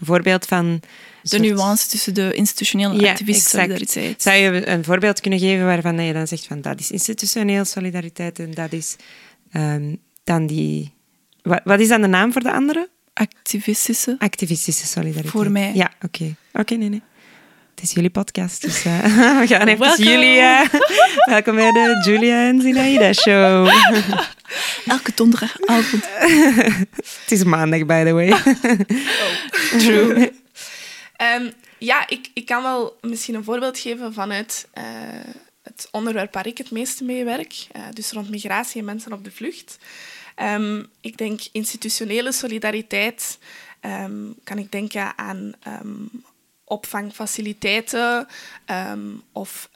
[0.00, 0.80] een voorbeeld van...
[1.22, 4.22] De nuance tussen de institutionele en Ja, activistische solidariteit.
[4.22, 8.38] Zou je een voorbeeld kunnen geven waarvan je dan zegt van dat is institutioneel solidariteit
[8.38, 8.96] en dat is
[9.52, 10.94] ehm, dan die...
[11.42, 12.88] Wat, wat is dan de naam voor de andere?
[13.12, 14.16] Activistische.
[14.18, 15.30] Activistische solidariteit.
[15.32, 15.70] Voor mij.
[15.74, 16.34] Ja, oké.
[16.52, 17.02] Oké, nee, nee.
[17.74, 19.02] Het is jullie podcast, dus eh,
[19.40, 20.04] we gaan even Welkom.
[20.04, 20.38] jullie...
[20.38, 20.60] eh,
[21.34, 23.68] welkom bij de Julia en Zinaida show.
[24.86, 26.04] Elke donderdagavond.
[27.20, 28.28] Het is maandag, by the way.
[29.84, 30.32] True.
[31.16, 34.84] Ehm, ja, ik, ik kan wel misschien een voorbeeld geven vanuit eh,
[35.62, 37.66] het onderwerp waar ik het meeste mee werk.
[37.72, 39.78] eh, dus rond migratie en mensen op de vlucht.
[40.34, 43.38] Ehm, ik denk institutionele solidariteit.
[43.80, 44.12] ehm,
[44.44, 45.54] kan ik denken aan
[46.64, 48.26] opvangfaciliteiten
[49.32, 49.70] of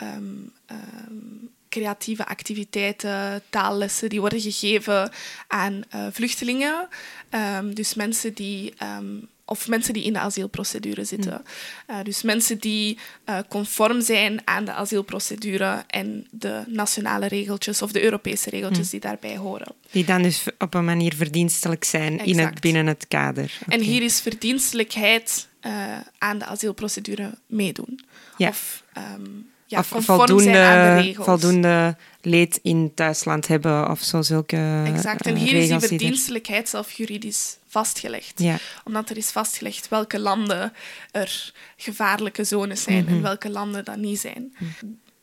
[1.75, 5.11] creatieve activiteiten, taallessen die worden gegeven
[5.47, 6.89] aan eh, vluchtelingen.
[7.31, 9.05] Ehm, dus mensen die, ehm,
[9.45, 11.45] of mensen die in de asielprocedure zitten.
[11.87, 17.93] Eh, dus mensen die eh, conform zijn aan de asielprocedure en de nationale regeltjes of
[17.93, 19.75] de Europese regeltjes die daarbij horen.
[19.91, 23.59] Die dan dus op een manier verdienstelijk zijn in het, binnen het kader.
[23.69, 25.49] En hier is verdienstelijkheid
[26.19, 28.01] aan de asielprocedure meedoen.
[28.37, 28.49] Ja.
[28.49, 29.23] Of, ehm,
[29.67, 31.27] ja, of conform zijn aan de voldoende, regels.
[31.27, 35.27] voldoende leed in thuisland hebben of zo, zulke Exact.
[35.27, 38.33] En eh, hier is die er- verdienstelijkheid zelf juridisch vastgelegd.
[38.41, 38.57] Ja.
[38.85, 40.73] Omdat er is vastgelegd welke landen
[41.11, 44.55] er gevaarlijke zones zijn en welke landen dat niet zijn.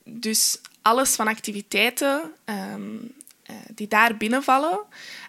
[0.03, 2.81] Dus alles van activiteiten ehm,
[3.43, 4.79] eh, die daar binnenvallen,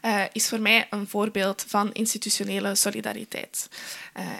[0.00, 3.68] eh, is voor mij een voorbeeld van institutionele solidariteit.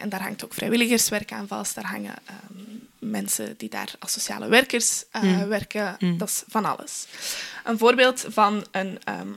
[0.01, 1.75] En daar hangt ook vrijwilligerswerk aan vast.
[1.75, 2.72] Daar hangen ehm,
[3.03, 5.97] mensen die daar als sociale werkers eh, werken.
[6.19, 7.07] Dat is van alles.
[7.65, 8.99] Een voorbeeld van een...
[9.05, 9.31] ehm,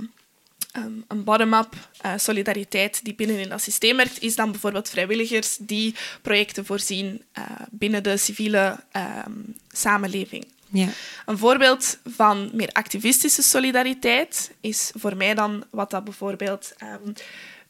[1.08, 5.95] een bottom-up eh, solidariteit die binnen in dat systeem werkt, is dan bijvoorbeeld vrijwilligers die
[6.21, 9.32] projecten voorzien eh, binnen de civiele ehm,
[9.71, 10.45] samenleving.
[10.69, 10.88] Ja.
[11.25, 17.12] Een voorbeeld van meer activistische solidariteit is voor mij dan wat dat bijvoorbeeld ehm,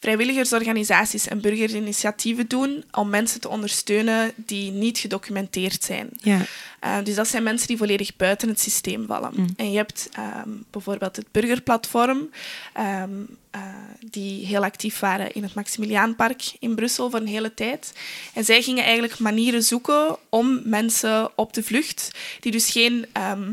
[0.06, 6.10] vrijwilligersorganisaties en burgerinitiatieven doen om mensen te ondersteunen die niet gedocumenteerd zijn.
[6.22, 6.40] Ja.
[6.86, 9.54] Uh, dus dat zijn mensen die volledig buiten het systeem vallen.
[9.58, 12.30] En je hebt ehm, bijvoorbeeld het burgerplatform,
[12.74, 13.10] ehm,
[13.52, 13.62] eh,
[14.10, 17.94] die heel actief waren in het Maximiliaanpark in Brussel voor een hele tijd.
[18.34, 23.06] En zij gingen eigenlijk manieren zoeken om mensen op de vlucht, die dus geen...
[23.12, 23.52] ehm,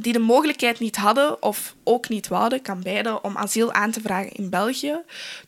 [0.00, 4.00] die de mogelijkheid niet hadden, of ook niet wouden, kan beide, om asiel aan te
[4.00, 4.98] vragen in België,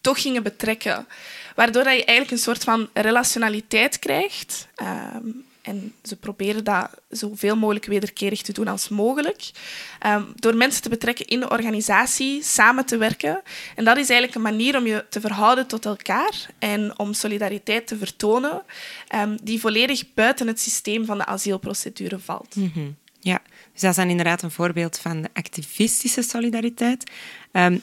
[0.00, 1.06] toch gingen betrekken.
[1.54, 4.68] Waardoor dat je eigenlijk een soort van relationaliteit krijgt.
[4.74, 5.26] Ehm,
[5.62, 9.50] en ze proberen dat zoveel mogelijk wederkerig te doen als mogelijk.
[9.98, 13.42] Ehm, door mensen te betrekken in de organisatie, samen te werken.
[13.76, 17.87] En dat is eigenlijk een manier om je te verhouden tot elkaar en om solidariteit
[17.87, 18.62] te vertonen,
[19.08, 22.56] ehm, die volledig buiten het systeem van de asielprocedure valt.
[22.56, 22.90] Mhm.
[23.28, 27.10] Ja, dus dat is dan inderdaad een voorbeeld van de activistische solidariteit.
[27.52, 27.78] Ehm,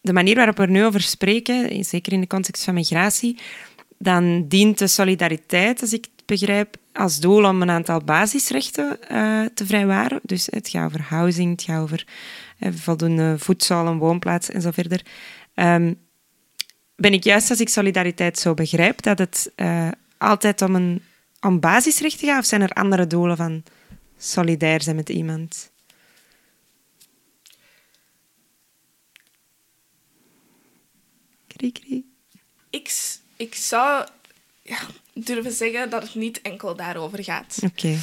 [0.00, 3.38] de manier waarop we er nu over spreken, zeker in de context van migratie,
[3.98, 9.44] dan dient de solidariteit, als ik het begrijp, als doel om een aantal basisrechten eh,
[9.54, 10.20] te vrijwaren.
[10.22, 12.06] Dus het gaat over housing, het gaat over
[12.58, 15.02] eh, voldoende voedsel, een woonplaats en zo verder.
[15.54, 15.94] Ehm,
[16.96, 21.02] ben ik juist als ik solidariteit zo begrijp, dat het eh, altijd om, een,
[21.40, 22.38] om basisrechten gaat?
[22.38, 23.62] Of zijn er andere doelen van
[24.18, 25.70] solidair zijn met iemand?
[31.46, 32.14] Krie, krie.
[32.70, 34.06] Ik, ik zou
[34.62, 34.78] ja,
[35.12, 37.58] durven zeggen dat het niet enkel daarover gaat.
[37.62, 37.98] Oké.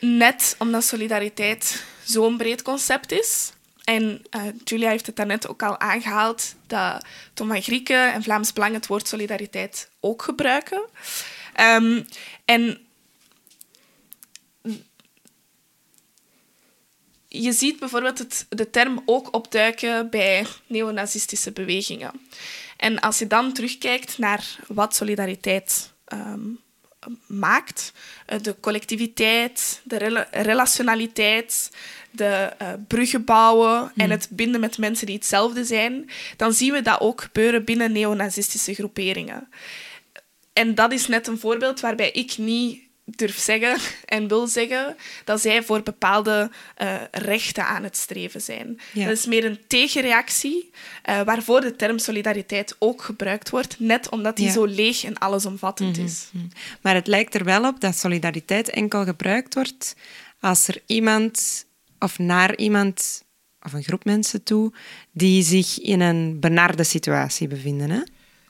[0.00, 3.52] net omdat solidariteit zo'n breed concept is.
[3.84, 8.52] En uh, Julia heeft het daarnet ook al aangehaald dat Tom van Grieken en Vlaams
[8.52, 10.82] Belang het woord solidariteit ook gebruiken.
[11.60, 12.06] Um,
[12.44, 12.85] en
[17.42, 22.10] je ziet bijvoorbeeld het, de term ook opduiken bij neonazistische bewegingen.
[22.76, 26.60] En als je dan terugkijkt naar wat solidariteit um,
[27.26, 27.92] maakt,
[28.26, 31.70] eh, de collectiviteit, de relationaliteit,
[32.10, 34.10] de uh, bruggen bouwen en hmm.
[34.10, 38.74] het binden met mensen die hetzelfde zijn, dan zien we dat ook gebeuren binnen neonazistische
[38.74, 39.48] groeperingen.
[40.52, 45.40] En dat is net een voorbeeld waarbij ik niet durf zeggen en wil zeggen dat
[45.40, 46.50] zij voor bepaalde
[46.82, 48.80] uh, rechten aan het streven zijn.
[48.94, 50.70] Dat is meer een tegenreactie
[51.08, 55.96] uh, waarvoor de term solidariteit ook gebruikt wordt, net omdat die zo leeg en allesomvattend
[55.96, 56.28] mhm, is.
[56.32, 56.44] Mhm.
[56.80, 59.96] Maar het lijkt er wel op dat solidariteit enkel gebruikt wordt
[60.40, 61.66] als er iemand
[61.98, 63.24] of naar iemand
[63.62, 64.72] of een groep mensen toe
[65.12, 67.90] die zich in een benarde situatie bevinden.
[67.90, 68.00] Hè?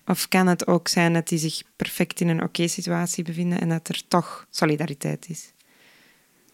[0.06, 3.88] Of kan het ook zijn dat die zich perfect in een oké-situatie bevinden en dat
[3.88, 5.52] er toch solidariteit is?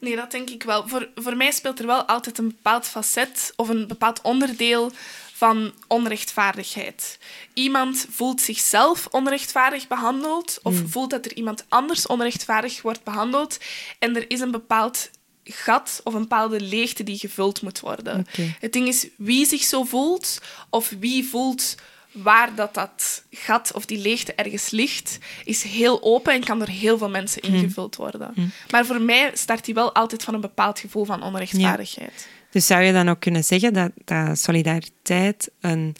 [0.00, 0.88] Nee, dat denk ik wel.
[0.88, 4.92] Voor, voor mij speelt er wel altijd een bepaald facet of een bepaald onderdeel
[5.32, 7.18] van onrechtvaardigheid.
[7.54, 10.88] Iemand voelt zichzelf onrechtvaardig behandeld of hmm.
[10.88, 13.58] voelt dat er iemand anders onrechtvaardig wordt behandeld
[13.98, 15.10] en er is een bepaald
[15.44, 18.26] gat of een bepaalde leegte die gevuld moet worden.
[18.60, 20.38] Het ding is wie zich zo voelt
[20.70, 21.74] of wie voelt
[22.12, 26.68] waar dat, dat gat of die leegte ergens ligt, is heel open en kan door
[26.68, 27.54] heel veel mensen hmm.
[27.54, 28.30] ingevuld worden.
[28.34, 28.50] Hmm.
[28.70, 32.28] Maar voor mij start die wel altijd van een bepaald gevoel van onrechtvaardigheid.
[32.50, 35.96] Dus zou je dan ook kunnen zeggen dat, dat solidariteit een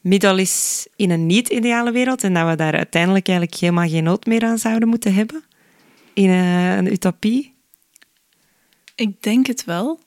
[0.00, 4.26] middel is in een niet-ideale wereld en dat we daar uiteindelijk eigenlijk helemaal geen nood
[4.26, 5.44] meer aan zouden moeten hebben?
[6.14, 7.54] In een, een utopie?
[8.94, 10.00] Ik denk het wel.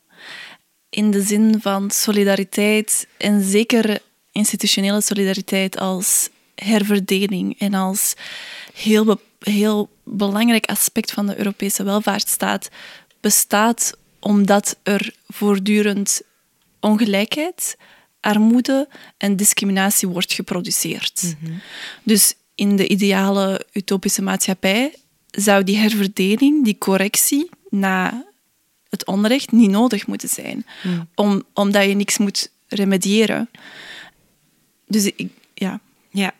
[0.89, 4.01] In de zin van solidariteit en zeker
[4.35, 8.13] institutionele solidariteit als herverdeling en als
[8.73, 12.69] heel, heel belangrijk aspect van de Europese welvaartsstaat
[13.19, 16.21] bestaat omdat er voortdurend
[16.79, 17.77] ongelijkheid,
[18.19, 21.35] armoede en discriminatie wordt geproduceerd.
[21.39, 21.53] Mhm.
[22.03, 24.95] Dus in de ideale utopische maatschappij
[25.31, 28.25] zou die herverdeling, die correctie na
[28.89, 31.01] het onrecht niet nodig moeten zijn, mhm.
[31.15, 33.49] om, omdat je niks moet remediëren.
[34.87, 35.79] Dus ik, ja.
[36.09, 36.33] Ja.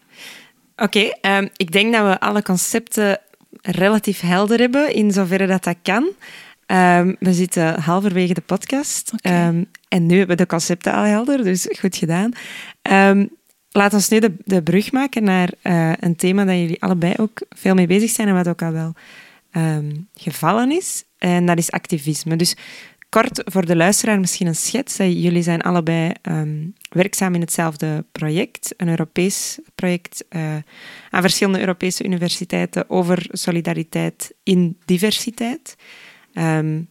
[0.75, 3.19] Oké, ehm, ik denk dat we alle concepten
[3.62, 6.10] relatief helder hebben, in zoverre dat dat kan.
[6.65, 9.12] Ehm, we zitten halverwege de podcast.
[9.21, 12.31] Ehm, en nu hebben we de concepten al helder, dus goed gedaan.
[13.69, 17.41] laat ons nu de, de brug maken naar uh, een thema dat jullie allebei ook
[17.49, 18.93] veel mee bezig zijn en wat ook al wel
[20.13, 21.03] gevallen is.
[21.17, 22.36] En dat is activisme.
[22.36, 22.55] Dus
[23.21, 24.97] kort voor de luisteraar misschien een schets.
[24.97, 30.56] Jullie zijn allebei um, werkzaam in hetzelfde project, een Europees project uh,
[31.10, 35.75] aan verschillende Europese universiteiten over solidariteit in diversiteit.
[36.34, 36.89] Um,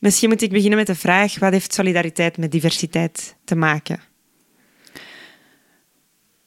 [0.00, 4.00] misschien moet ik beginnen met de vraag: wat heeft solidariteit met diversiteit te maken?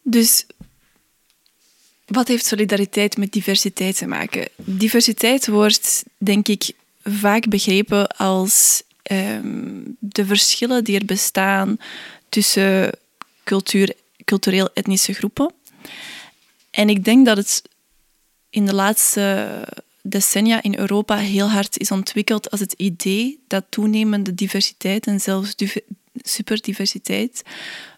[0.03, 0.45] Dus
[2.05, 4.47] wat heeft solidariteit met diversiteit te maken?
[4.55, 6.71] Diversiteit wordt, denk ik,
[7.03, 11.77] vaak begrepen als Ehm, de verschillen die er bestaan
[12.29, 12.91] tussen
[13.43, 13.93] cultuur,
[14.25, 15.53] cultureel-etnische groepen.
[16.71, 17.61] En ik denk dat het
[18.49, 19.47] in de laatste
[20.01, 25.55] decennia in Europa heel hard is ontwikkeld als het idee dat toenemende diversiteit en zelfs
[26.13, 27.43] superdiversiteit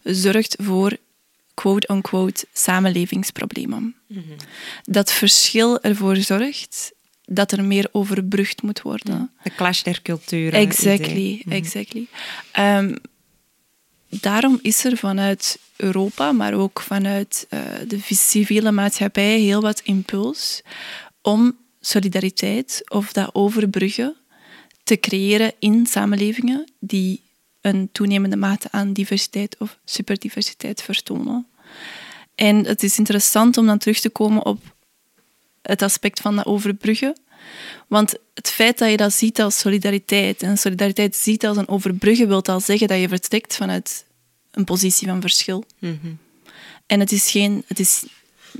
[0.03, 0.97] zorgt voor
[1.53, 3.95] quote-unquote samenlevingsproblemen.
[4.07, 4.21] Mhm.
[4.83, 6.91] Dat verschil ervoor zorgt
[7.33, 9.31] dat er meer overbrugd moet worden.
[9.43, 10.59] De clash der culturen.
[10.59, 11.55] Exactly, mhm.
[11.55, 12.07] exactly.
[12.59, 12.97] Um,
[14.09, 20.61] daarom is er vanuit Europa, maar ook vanuit uh, de civiele maatschappij heel wat impuls
[21.21, 24.15] om solidariteit of dat overbruggen
[24.83, 27.21] te creëren in samenlevingen die
[27.61, 31.47] een toenemende mate aan diversiteit of superdiversiteit vertonen.
[32.35, 34.59] En het is interessant om dan terug te komen op
[35.61, 37.19] het aspect van dat overbruggen.
[37.87, 42.27] Want het feit dat je dat ziet als solidariteit en solidariteit ziet als een overbruggen,
[42.27, 44.05] wil al zeggen dat je vertrekt vanuit
[44.51, 45.63] een positie van verschil.
[45.79, 46.13] Mhm.
[46.85, 48.03] En het is, geen, het is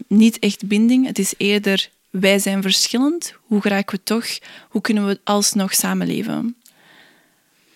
[0.08, 3.34] niet echt binding, het is eerder wij zijn verschillend.
[3.42, 4.40] Hoe geraken we toch?
[4.70, 6.56] Hoe kunnen we alsnog samenleven?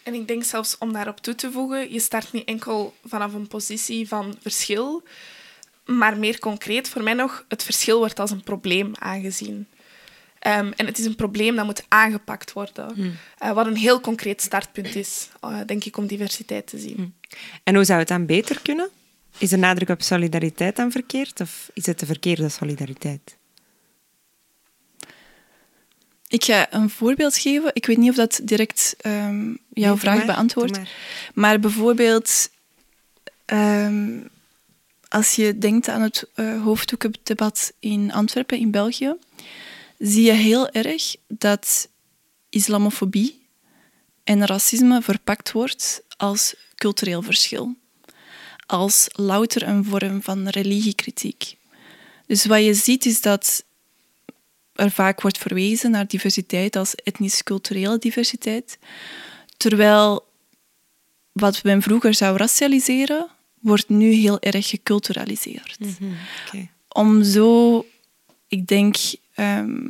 [0.04, 3.48] En ik denk zelfs om daarop toe te voegen, je start niet enkel vanaf een
[3.48, 5.04] positie van verschil,
[5.86, 9.68] maar meer concreet voor mij nog, het verschil wordt als een probleem aangezien.
[10.40, 12.94] Ehm, en het is een probleem dat moet aangepakt worden.
[12.94, 13.16] Hmm.
[13.38, 16.96] Eh, wat een heel concreet startpunt is, eh, denk ik, om diversiteit te zien.
[16.96, 17.14] Hmm.
[17.64, 18.90] En hoe zou het dan beter kunnen?
[19.38, 21.42] Is de nadruk op solidariteit dan verkeerd?
[21.42, 23.38] Of is het de verkeerde solidariteit?
[26.28, 27.72] Ik ga een voorbeeld geven.
[27.74, 30.78] Ik weet niet of dat direct ehm, jouw Nee, vraag maar, beantwoordt.
[30.78, 30.90] maar.
[31.34, 32.50] Maar bijvoorbeeld,
[33.46, 34.20] ehm,
[35.16, 39.16] als je denkt aan het uh, in Antwerpen, in België,
[39.98, 41.90] zie je heel erg dat
[42.50, 43.48] islamofobie
[44.24, 47.76] en racisme verpakt wordt als cultureel verschil.
[48.66, 51.58] Als louter een vorm van religiekritiek.
[52.28, 53.64] Dus wat je ziet is dat
[54.74, 58.78] er vaak wordt verwezen naar diversiteit als etnisch-culturele diversiteit,
[59.58, 60.28] terwijl
[61.32, 63.35] wat men vroeger zou racialiseren,
[63.66, 65.80] wordt nu heel erg geculturaliseerd.
[65.80, 66.16] Mm -hmm.
[66.48, 66.72] okay.
[66.88, 67.86] Om zo,
[68.48, 68.96] ik denk,
[69.36, 69.88] um,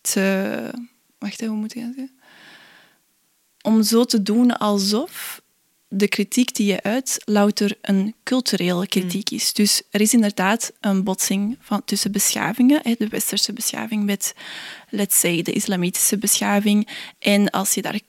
[0.00, 0.70] te...
[1.18, 2.18] Wacht, hoe moet ik dat zeggen?
[3.62, 5.42] Om zo te doen alsof
[5.88, 9.52] de kritiek die je uit louter een culturele kritiek is.
[9.52, 14.34] Dus er is inderdaad een botsing van, tussen beschavingen, de westerse beschaving met,
[14.90, 16.88] let's say, de islamitische beschaving.
[17.18, 18.00] En als je daar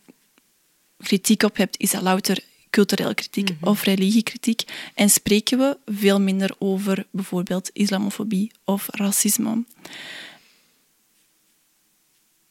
[0.98, 3.70] kritiek op hebt, is dat louter culturele kritiek mm -hmm.
[3.70, 4.64] of religiekritiek.
[4.94, 9.64] En spreken we veel minder over bijvoorbeeld islamofobie of racisme.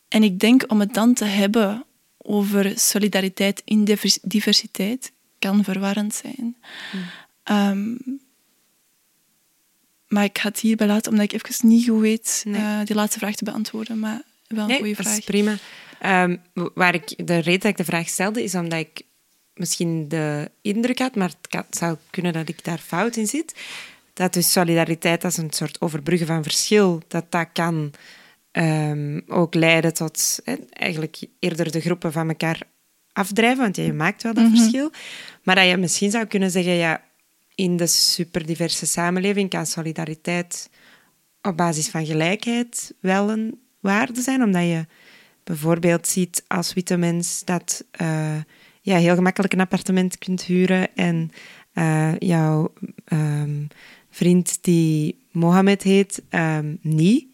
[0.09, 1.85] En ik denk om het dan te hebben
[2.19, 6.57] over solidariteit in diversiteit kan verwarrend zijn.
[6.93, 7.57] Mm.
[7.57, 8.21] Um,
[10.11, 12.61] maar ik ga het hierbij laten, omdat ik even niet goed weet nee.
[12.61, 13.99] uh, die laatste vraag te beantwoorden.
[13.99, 15.07] Maar wel een nee, goede vraag.
[15.07, 15.57] Dat is prima.
[16.25, 16.43] Um,
[16.75, 19.03] waar ik, de reden dat ik de vraag stelde, is omdat ik
[19.55, 23.55] misschien de indruk had, maar het kan, zou kunnen dat ik daar fout in zit,
[24.13, 27.93] dat dus solidariteit als een soort overbruggen van verschil, dat dat kan
[28.53, 32.63] um, ook leiden tot hè, eigenlijk eerder de groepen van elkaar
[33.13, 34.57] afdrijven, want je maakt wel dat Mhm.
[34.57, 34.91] verschil.
[35.43, 37.03] Maar dat je misschien zou kunnen zeggen, ja,
[37.55, 40.71] in de superdiverse samenleving kan solidariteit
[41.43, 44.87] op basis van gelijkheid wel een waarde zijn, omdat je
[45.45, 48.37] bijvoorbeeld ziet als witte mens dat uh,
[48.81, 51.31] je heel gemakkelijk een appartement kunt huren en
[51.75, 52.73] uh, jouw
[53.13, 53.69] um,
[54.11, 57.27] vriend die Mohammed heet, um, niet.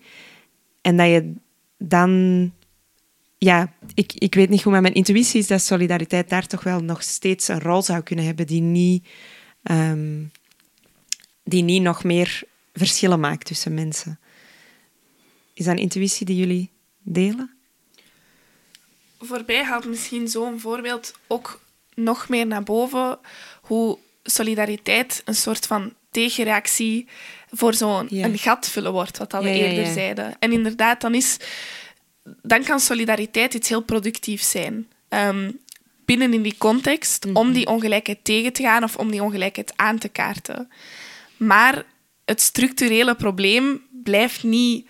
[0.81, 1.35] En dat je
[1.79, 2.53] dan
[3.39, 6.81] ja, ik, ik weet niet hoe, maar mijn intuïtie is dat solidariteit daar toch wel
[6.81, 9.09] nog steeds een rol zou kunnen hebben die niet,
[9.63, 10.31] um,
[11.45, 14.19] die niet nog meer verschillen maakt tussen mensen.
[15.55, 16.71] Is dat een intuïtie die jullie
[17.03, 17.56] delen?
[19.19, 21.61] Voorbij haalt misschien zo'n voorbeeld ook
[21.95, 23.19] nog meer naar boven
[23.63, 27.07] hoe solidariteit een soort van tegenreactie
[27.51, 28.25] voor zo'n Ja.
[28.25, 29.93] een gat vullen wordt, wat al we Ja, eerder ja.
[29.93, 30.37] zeiden.
[30.39, 31.37] En inderdaad, dan, is,
[32.43, 34.89] dan kan solidariteit iets heel productiefs zijn.
[35.09, 35.51] Ehm,
[36.05, 37.37] binnen in die context, Mhm.
[37.37, 40.71] om die ongelijkheid tegen te gaan of om die ongelijkheid aan te kaarten.
[41.37, 41.85] Maar
[42.25, 44.87] het structurele probleem blijft niet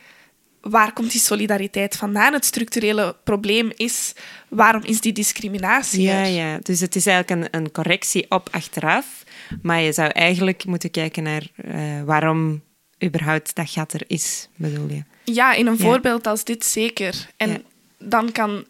[0.70, 2.33] waar komt die solidariteit vandaan.
[2.33, 4.12] Het structurele probleem is
[4.48, 6.26] waarom is die discriminatie Ja, er?
[6.29, 6.59] ja.
[6.62, 9.24] Dus het is eigenlijk een, een correctie op achteraf.
[9.62, 12.62] Maar je zou eigenlijk moeten kijken naar eh, waarom
[13.05, 15.02] überhaupt dat gat er is, bedoel je?
[15.24, 15.85] Ja, in een Ja.
[15.85, 17.26] voorbeeld als dit zeker.
[17.37, 17.59] En Ja.
[17.98, 18.66] dan kan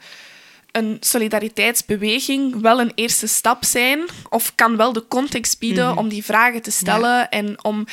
[0.77, 5.99] een solidariteitsbeweging wel een eerste stap zijn, of kan wel de context bieden Mhm.
[5.99, 7.85] om die vragen te stellen en om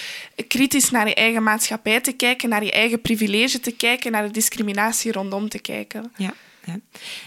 [0.48, 4.32] kritisch naar je eigen maatschappij te kijken, naar je eigen privilege te kijken, naar de
[4.34, 6.12] discriminatie rondom te kijken.
[6.18, 6.34] Ja.
[6.66, 6.80] ja.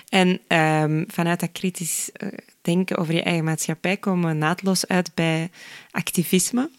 [0.09, 2.29] En ehm, vanuit dat kritisch eh,
[2.63, 5.51] denken over je eigen maatschappij komen we naadloos uit bij
[5.91, 6.71] activisme.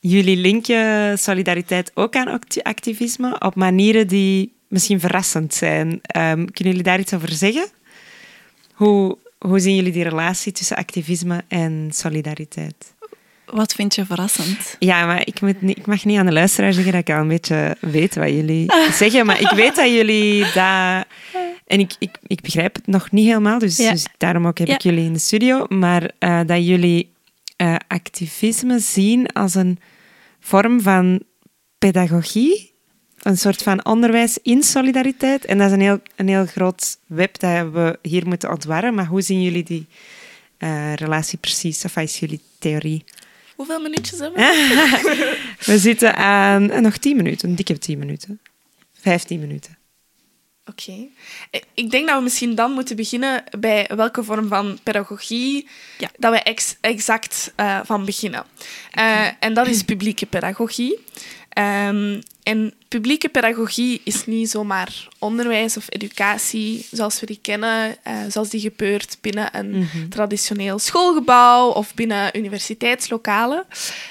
[0.00, 5.98] Jullie linken solidariteit ook aan acti- activisme op manieren die misschien verrassend zijn.
[6.02, 7.66] Ehm, kunnen jullie daar iets over zeggen?
[8.82, 12.94] Hoe, hoe zien jullie die relatie tussen activisme en solidariteit?
[13.46, 14.76] Wat vind je verrassend?
[14.78, 17.20] Ja, maar ik, moet niet, ik mag niet aan de luisteraar zeggen dat ik al
[17.20, 19.26] een beetje weet wat jullie zeggen.
[19.26, 21.06] Maar ik weet dat jullie dat...
[21.66, 23.90] En ik, ik, ik begrijp het nog niet helemaal, dus, Ja.
[23.90, 24.74] dus daarom ook heb Ja.
[24.74, 25.66] ik jullie in de studio.
[25.68, 27.12] Maar eh, dat jullie
[27.56, 29.78] eh, activisme zien als een
[30.40, 31.22] vorm van
[31.78, 32.71] pedagogie.
[33.22, 35.44] Een soort van onderwijs in solidariteit.
[35.44, 38.94] En dat is een heel, een heel groot web dat we hier moeten ontwarren.
[38.94, 39.86] Maar hoe zien jullie die
[40.58, 41.84] eh, relatie precies?
[41.84, 43.04] Of wat is jullie theorie?
[43.56, 45.38] Hoeveel minuutjes hebben we?
[45.66, 48.40] We zitten aan eh, nog tien minuten, een dikke tien minuten.
[49.00, 49.76] Vijftien minuten.
[50.66, 51.06] Oké.
[51.74, 55.68] Ik denk dat we misschien dan moeten beginnen bij welke vorm van pedagogie
[55.98, 56.08] Ja.
[56.18, 58.44] dat we ex- exact eh, van beginnen.
[59.40, 60.98] En dat is publieke pedagogie.
[61.52, 68.14] Ehm, en publieke pedagogie is niet zomaar onderwijs of educatie zoals we die kennen, uh,
[68.28, 70.08] zoals die gebeurt binnen een Mhm.
[70.08, 73.64] traditioneel schoolgebouw of binnen universiteitslokalen.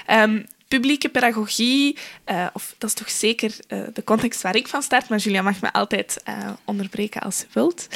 [0.06, 0.42] Ehm,
[0.72, 5.08] publieke pedagogie, eh, of dat is toch zeker eh, de context waar ik van start,
[5.08, 7.86] maar Julia mag me altijd eh, onderbreken als ze wilt,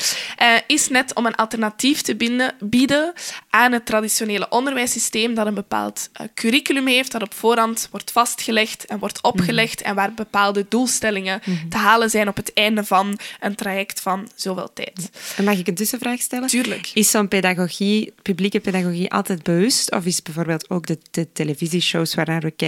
[0.67, 3.13] is net om een alternatief te binden, bieden
[3.51, 8.99] aan het traditionele onderwijssysteem dat een bepaald curriculum heeft, dat op voorhand wordt vastgelegd en
[8.99, 14.01] wordt opgelegd en waar bepaalde doelstellingen te halen zijn op het einde van een traject
[14.01, 15.11] van zoveel tijd.
[15.37, 16.49] En mag ik een tussenvraag stellen?
[16.49, 16.91] Tuurlijk.
[16.95, 19.93] Is zo'n pedagogie, publieke pedagogie, altijd bewust?
[19.93, 22.66] Of is bijvoorbeeld ook de, de televisieshows waarnaar we kijken,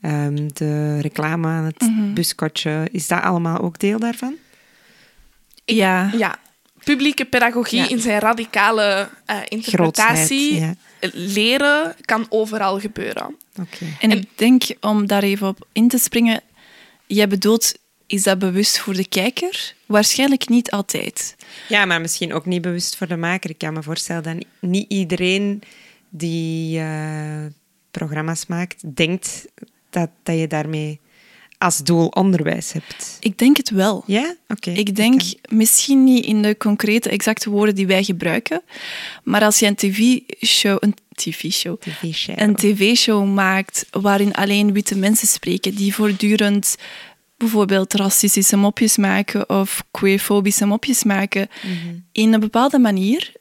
[0.00, 4.34] ehm, de reclame aan het buskotje, is dat allemaal ook deel daarvan?
[5.64, 6.38] Ja, Ja,
[6.84, 7.88] publieke pedagogie Ja.
[7.88, 10.64] in zijn radicale eh, interpretatie,
[11.12, 13.36] leren kan overal gebeuren.
[13.60, 13.86] Oké.
[14.00, 16.40] en ik denk om daar even op in te springen,
[17.06, 17.74] jij bedoelt,
[18.06, 19.74] is dat bewust voor de kijker?
[19.86, 21.36] Waarschijnlijk niet altijd.
[21.68, 23.50] Ja, maar misschien ook niet bewust voor de maker.
[23.50, 25.62] Ik kan me voorstellen dat niet iedereen
[26.08, 27.44] die eh,
[27.98, 29.46] programma's maakt, denkt
[29.90, 31.00] dat, dat je daarmee
[31.58, 33.16] als doel onderwijs hebt.
[33.20, 34.02] Ik denk het wel.
[34.06, 34.34] Ja?
[34.48, 34.70] Oké.
[34.70, 38.62] Ik denk misschien niet in de concrete, exacte woorden die wij gebruiken,
[39.22, 41.76] maar als je een tv-show, een tv-show,
[42.36, 46.76] een tv-show maakt waarin alleen witte mensen spreken, die voortdurend
[47.36, 51.94] bijvoorbeeld racistische mopjes maken of queerfobische mopjes maken, Mhm.
[52.12, 53.32] in een bepaalde manier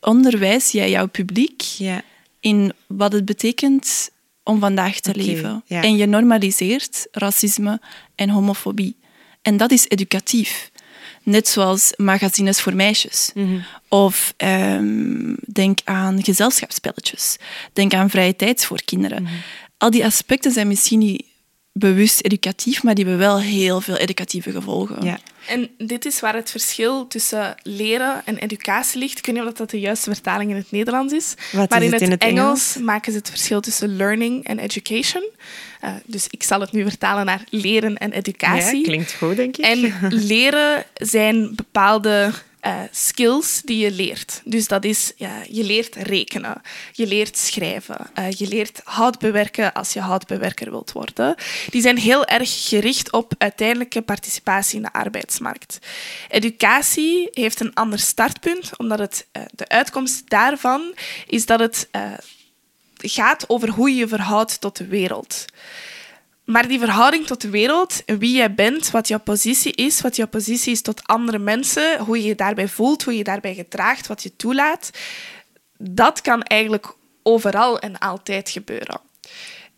[0.00, 2.02] onderwijs jij jouw publiek Ja.
[2.44, 4.10] In wat het betekent
[4.42, 5.62] om vandaag te leven.
[5.66, 5.82] ja.
[5.82, 7.80] En je normaliseert racisme
[8.14, 8.96] en homofobie.
[9.42, 10.70] En dat is educatief.
[11.22, 13.30] Net zoals magazines voor meisjes.
[13.34, 13.58] Mhm.
[13.88, 17.36] Of ehm, denk aan gezelschapsspelletjes.
[17.72, 19.22] Denk aan vrije tijd voor kinderen.
[19.22, 19.32] Mhm.
[19.78, 21.24] Al die aspecten zijn misschien niet
[21.76, 25.04] bewust educatief, maar die hebben wel heel veel educatieve gevolgen.
[25.04, 25.18] Ja.
[25.46, 29.18] En dit is waar het verschil tussen leren en educatie ligt.
[29.18, 31.34] Ik weet niet of dat de juiste vertaling in het Nederlands is.
[31.52, 32.86] Wat maar is in het het, in het Engels, Engels?
[32.86, 35.28] maken ze het verschil tussen learning en education.
[35.80, 38.78] Eh, dus ik zal het nu vertalen naar leren en educatie.
[38.78, 39.64] Ja, klinkt goed, denk ik.
[39.64, 39.94] En
[40.32, 42.32] leren zijn bepaalde
[42.64, 44.40] eh, skills die je leert.
[44.44, 45.12] Dus dat is,
[45.48, 46.62] je leert rekenen,
[46.92, 51.34] je leert schrijven, eh, je leert hout bewerken als je houtbewerker wilt worden.
[51.70, 55.78] Die zijn heel erg gericht op uiteindelijke participatie in de arbeidsmarkt.
[56.28, 60.94] Educatie heeft een ander startpunt, omdat het, eh, de uitkomst daarvan
[61.26, 61.88] is dat het
[62.96, 65.44] gaat over hoe je je verhoudt tot de wereld.
[66.44, 70.26] Maar die verhouding tot de wereld, wie jij bent, wat jouw positie is, wat jouw
[70.26, 74.06] positie is tot andere mensen, hoe je je daarbij voelt, hoe je je daarbij gedraagt,
[74.06, 74.90] wat je toelaat,
[75.78, 76.86] dat kan eigenlijk
[77.22, 79.00] overal en altijd gebeuren.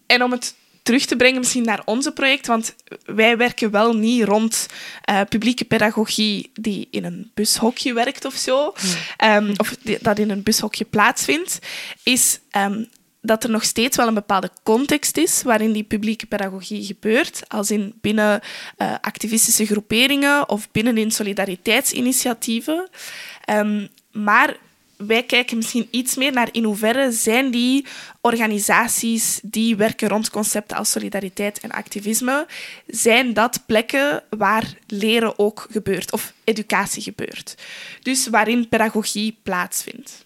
[0.07, 4.25] En om het terug te brengen misschien naar onze project, want wij werken wel niet
[4.25, 4.67] rond
[5.03, 8.75] eh, publieke pedagogie die in een bushokje werkt of zo,
[9.17, 11.59] ehm, of die- dat in een bushokje plaatsvindt,
[12.03, 12.85] is ehm,
[13.27, 17.71] dat er nog steeds wel een bepaalde context is waarin die publieke pedagogie gebeurt, als
[17.71, 18.41] in binnen
[18.77, 22.89] eh, activistische groeperingen of binnenin solidariteitsinitiatieven.
[23.45, 24.57] Ehm, maar
[24.97, 27.87] wij kijken misschien iets meer naar in hoeverre zijn die
[28.21, 32.47] organisaties die werken rond concepten als solidariteit en activisme,
[32.87, 37.55] zijn dat plekken waar leren ook gebeurt of educatie gebeurt.
[38.03, 40.26] Dus waarin pedagogie plaatsvindt.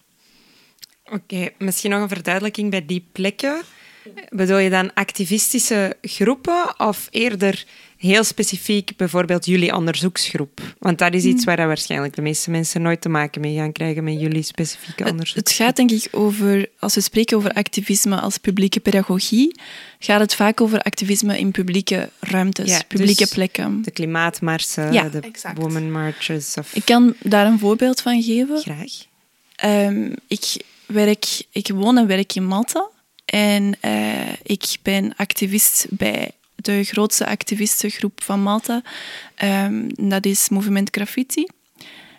[1.11, 3.63] Oké, misschien nog een verduidelijking bij die plekken.
[4.29, 7.65] Bedoel je dan activistische groepen of eerder
[7.97, 10.61] heel specifiek bijvoorbeeld jullie onderzoeksgroep?
[10.79, 13.73] Want dat is iets waar dat waarschijnlijk de meeste mensen nooit te maken mee gaan
[13.73, 15.37] krijgen met jullie specifieke onderzoek.
[15.37, 19.61] het gaat denk ik over, als we spreken over activisme als publieke pedagogie,
[19.99, 23.83] gaat het vaak over activisme in publieke ruimtes, Ja, publieke dus plekken.
[23.83, 25.59] De klimaatmarsen, Ja, de exact.
[25.59, 26.75] woman marches of...
[26.75, 28.59] Ik kan daar een voorbeeld van geven.
[28.59, 28.93] Graag.
[29.57, 30.57] Ehm, ik,
[30.93, 32.89] werk, ik woon en werk in Malta.
[33.31, 38.83] En eh, ik ben activist bij de grootste activistengroep van Malta.
[39.35, 41.47] Ehm, dat is Movement Graffiti.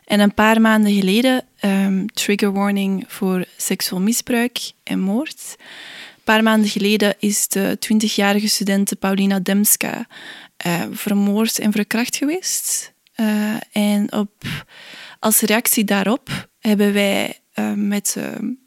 [0.06, 5.56] En een paar maanden geleden, ehm, trigger warning voor seksueel misbruik en moord.
[5.58, 10.08] Een paar maanden geleden is de 20-jarige studente Paulina Demska
[10.58, 12.94] eh, vermoord en verkracht geweest.
[13.14, 14.32] Eh, en op,
[15.20, 17.36] als reactie daarop hebben wij
[17.76, 18.61] met de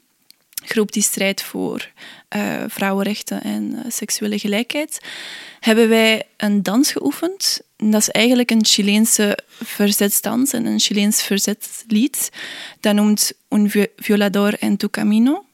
[0.65, 1.91] groep die strijdt voor
[2.27, 4.99] eh, vrouwenrechten en eh, seksuele gelijkheid,
[5.59, 7.61] hebben wij een dans geoefend.
[7.77, 12.31] En dat is eigenlijk een Chileense verzetsdans en een Chileens verzetslied.
[12.79, 15.45] Dat noemt Un vi- violador en tu camino.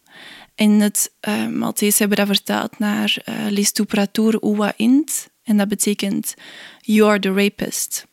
[0.55, 5.30] In het uh, Maltese hebben we dat vertaald naar uh, Les Tupratur Uwa Int.
[5.43, 6.34] En dat betekent
[6.80, 8.05] You are the rapist.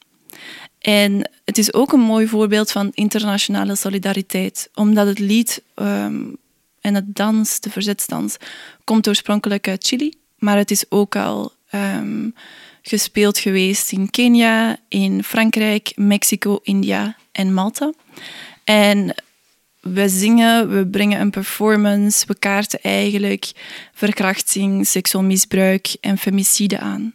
[0.79, 6.37] En het is ook een mooi voorbeeld van internationale solidariteit, omdat het lied um,
[6.81, 8.37] en het dans, de verzetstans,
[8.85, 12.35] komt oorspronkelijk uit Chili, maar het is ook al um,
[12.83, 17.93] gespeeld geweest in Kenia, in Frankrijk, Mexico, India en Malta.
[18.65, 19.15] En
[19.81, 23.53] we zingen, we brengen een performance, we kaarten eigenlijk
[23.93, 27.15] verkrachting, seksueel misbruik en femicide aan.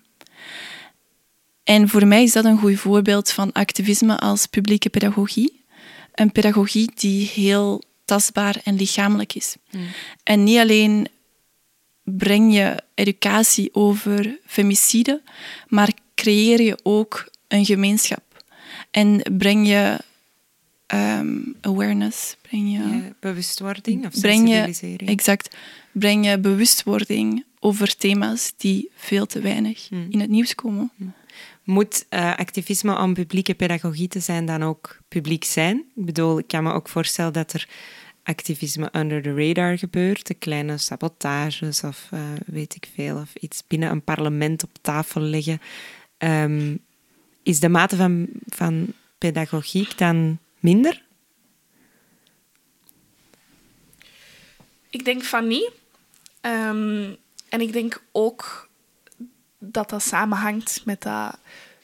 [1.63, 5.63] En voor mij is dat een goed voorbeeld van activisme als publieke pedagogie.
[6.13, 7.83] Een pedagogie die heel
[8.13, 9.55] tastbaar en lichamelijk is.
[9.69, 9.87] Hmm.
[10.23, 11.07] En niet alleen
[12.03, 15.21] breng je educatie over femicide,
[15.67, 18.43] maar creëer je ook een gemeenschap.
[18.91, 19.99] En breng je
[20.87, 23.13] ehm, awareness, breng je...
[23.19, 25.09] bewustwording of breng sensibilisering.
[25.09, 25.55] Je, exact.
[25.91, 30.07] Breng je bewustwording over thema's die veel te weinig hmm.
[30.09, 30.91] in het nieuws komen.
[30.95, 31.13] Hmm.
[31.63, 35.77] Moet uh, activisme om publieke pedagogie te zijn dan ook publiek zijn?
[35.95, 37.67] Ik bedoel, ik kan me ook voorstellen dat er
[38.23, 43.63] activisme under the radar gebeurt, de kleine sabotages of uh, weet ik veel, of iets
[43.67, 45.61] binnen een parlement op tafel leggen.
[46.17, 46.79] Um,
[47.43, 51.03] is de mate van, van pedagogiek dan minder?
[54.89, 55.71] Ik denk van niet.
[56.41, 57.15] Um,
[57.49, 58.69] en ik denk ook
[59.57, 61.37] dat dat samenhangt met dat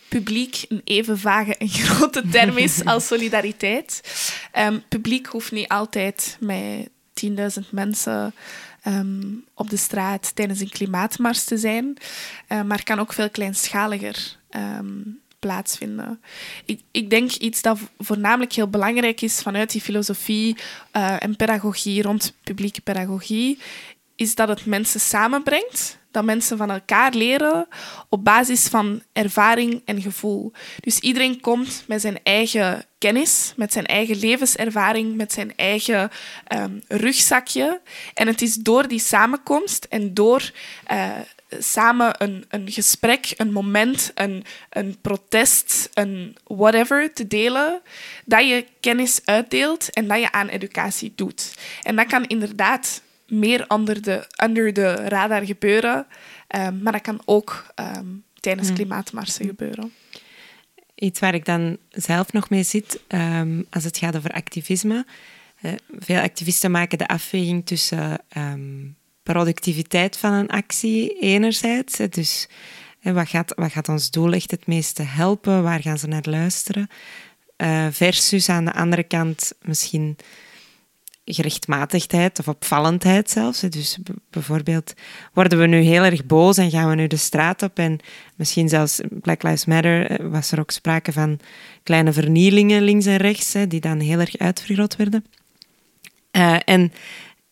[0.09, 4.01] publiek een even vage en grote term is als solidariteit.
[4.57, 6.89] Um, publiek hoeft niet altijd met
[7.25, 8.33] 10.000 mensen
[8.87, 11.97] um, op de straat tijdens een klimaatmars te zijn,
[12.49, 16.21] uh, maar kan ook veel kleinschaliger um, plaatsvinden.
[16.65, 20.57] Ik, ik, denk iets dat voornamelijk heel belangrijk is vanuit die filosofie
[20.93, 23.59] uh, en pedagogie rond publieke pedagogie,
[24.15, 27.67] is dat het mensen samenbrengt dat mensen van elkaar leren
[28.09, 30.51] op basis van ervaring en gevoel.
[30.79, 36.09] Dus iedereen komt met zijn eigen kennis, met zijn eigen levenservaring, met zijn eigen
[36.55, 37.81] um, rugzakje.
[38.13, 40.51] En het is door die samenkomst en door
[40.91, 41.09] uh,
[41.59, 47.81] samen een, een gesprek, een moment, een, een protest, een whatever te delen,
[48.25, 51.53] dat je kennis uitdeelt en dat je aan educatie doet.
[51.83, 56.07] En dat kan inderdaad meer onder de, under de radar gebeuren.
[56.55, 57.65] Um, maar dat kan ook
[57.97, 58.75] um, tijdens hmm.
[58.75, 59.93] klimaatmarsen gebeuren.
[60.95, 65.05] Iets waar ik dan zelf nog mee zit, um, als het gaat over activisme.
[65.61, 68.19] Uh, veel activisten maken de afweging tussen
[69.23, 71.97] productiviteit van een actie enerzijds.
[71.97, 72.47] Dus
[73.01, 75.63] wat, gaat, wat gaat ons doel echt het meeste helpen?
[75.63, 76.89] Waar gaan ze naar luisteren?
[77.57, 80.17] Uh, versus aan de andere kant misschien
[81.33, 83.59] gerechtmatigdheid of opvallendheid zelfs.
[83.59, 83.97] Dus
[84.29, 84.93] bijvoorbeeld,
[85.33, 87.99] worden we nu heel erg boos en gaan we nu de straat op en
[88.35, 91.39] misschien zelfs Black Lives Matter eh, was er ook sprake van
[91.83, 95.25] kleine vernielingen links en rechts, die dan heel erg uitvergroot werden.
[96.31, 96.91] Uh, en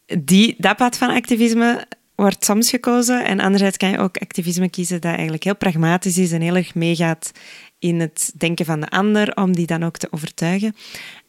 [0.05, 5.01] die, dat pad van activisme wordt soms gekozen en anderzijds kan je ook activisme kiezen
[5.01, 7.31] dat eigenlijk heel pragmatisch is en heel erg meegaat
[7.79, 10.75] in het denken van de ander, om die dan ook te overtuigen.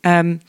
[0.00, 0.40] Um,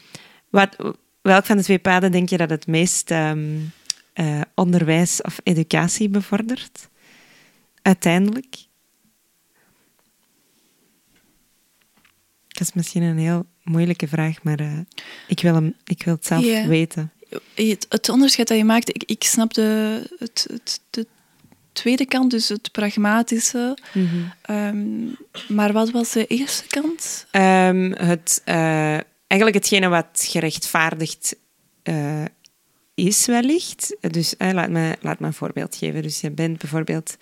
[0.49, 0.75] wat,
[1.21, 3.71] Welk van de twee paden denk je dat het meest um,
[4.15, 6.89] uh, onderwijs of educatie bevordert?
[7.81, 8.67] Uiteindelijk?
[12.47, 14.79] Dat is misschien een heel moeilijke vraag, maar uh,
[15.27, 16.67] ik, wil hem, ik wil het zelf yeah.
[16.67, 17.11] weten.
[17.53, 21.07] Het, het, onderscheid dat je maakt, ik, ik snap de, het, het, de
[21.71, 23.77] tweede kant, dus het pragmatische.
[23.93, 24.55] Mm -hmm.
[24.55, 25.15] um,
[25.47, 27.25] maar wat was de eerste kant?
[27.31, 28.97] Um, het uh,
[29.29, 31.35] eigenlijk hetgene wat gerechtvaardigd
[31.83, 32.25] uh,
[32.93, 33.95] is wellicht.
[34.01, 36.01] Dus uh, laat, me, laat me een voorbeeld geven.
[36.01, 37.17] Dus je bent bijvoorbeeld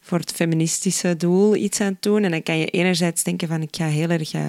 [0.00, 2.24] voor het feministische doel iets aan het doen.
[2.24, 4.48] En dan kan je enerzijds denken van ik ga heel erg uh,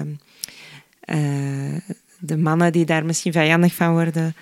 [2.18, 4.34] de mannen die daar misschien vijandig van worden,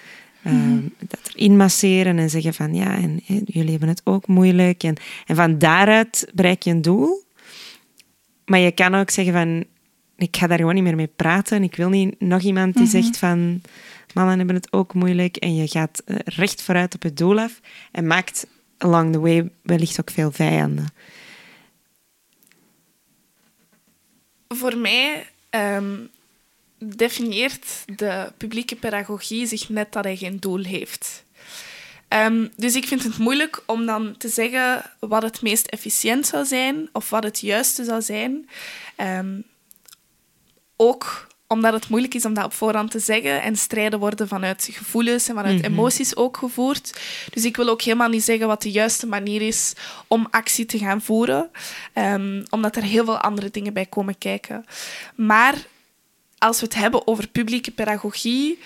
[0.43, 4.83] mm dat erin masseren en zeggen van ja, en, en, jullie hebben het ook moeilijk.
[4.83, 4.97] En,
[5.27, 7.25] en van daaruit bereik je een doel.
[8.45, 9.65] Maar je kan ook zeggen van
[10.17, 11.63] ik ga daar gewoon niet meer mee praten.
[11.63, 12.93] Ik wil niet nog iemand die mhm.
[12.93, 13.63] zegt van
[14.15, 15.37] mannen hebben het ook moeilijk.
[15.37, 17.61] En je gaat eh, recht vooruit op het doel af
[17.93, 18.47] en maakt
[18.79, 20.87] along the way wellicht ook veel vijanden.
[24.49, 26.11] Voor mij um,
[26.79, 31.25] definieert de publieke pedagogie zich net dat hij geen doel heeft.
[32.09, 36.45] Um, dus ik vind het moeilijk om dan te zeggen wat het meest efficiënt zou
[36.45, 38.49] zijn of wat het juiste zou zijn.
[38.97, 39.45] Um,
[40.77, 43.43] ook omdat het moeilijk is om dat op voorhand te zeggen.
[43.43, 45.65] En strijden worden vanuit gevoelens en vanuit Mhm.
[45.65, 47.01] emoties ook gevoerd.
[47.31, 49.73] Dus ik wil ook helemaal niet zeggen wat de juiste manier is
[50.07, 51.51] om actie te gaan voeren.
[51.93, 54.65] Ehm, omdat er heel veel andere dingen bij komen kijken.
[55.15, 55.55] Maar
[56.39, 58.59] als we het hebben over publieke pedagogie,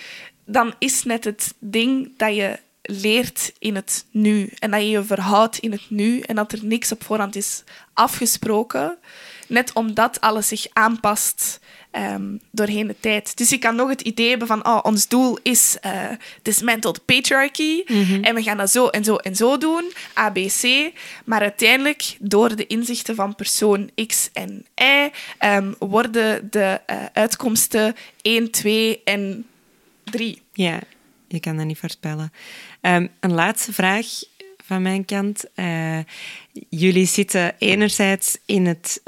[0.44, 4.50] dan is net het ding dat je leert in het nu.
[4.58, 6.20] En dat je je verhoudt in het nu.
[6.20, 7.62] En dat er niks op voorhand is
[7.94, 8.98] afgesproken.
[9.48, 11.60] Net omdat alles zich aanpast
[11.90, 13.36] ehm, doorheen de tijd.
[13.36, 14.66] Dus je kan nog het idee hebben van...
[14.66, 16.10] Oh, ons doel is eh
[16.42, 17.82] dismantled patriarchy.
[18.22, 19.92] En we gaan dat zo en zo en zo doen.
[20.18, 20.92] A, B, C.
[21.24, 25.10] Maar uiteindelijk, door de inzichten van persoon X en Y...
[25.38, 29.46] ehm, worden de eh, uitkomsten 1, 2 en
[30.04, 30.42] 3.
[30.52, 30.80] Ja,
[31.28, 32.32] je kan dat niet voorspellen.
[32.80, 34.06] Ehm, een laatste vraag
[34.64, 35.44] van mijn kant.
[35.54, 35.98] Eh,
[36.68, 39.02] jullie zitten enerzijds in het,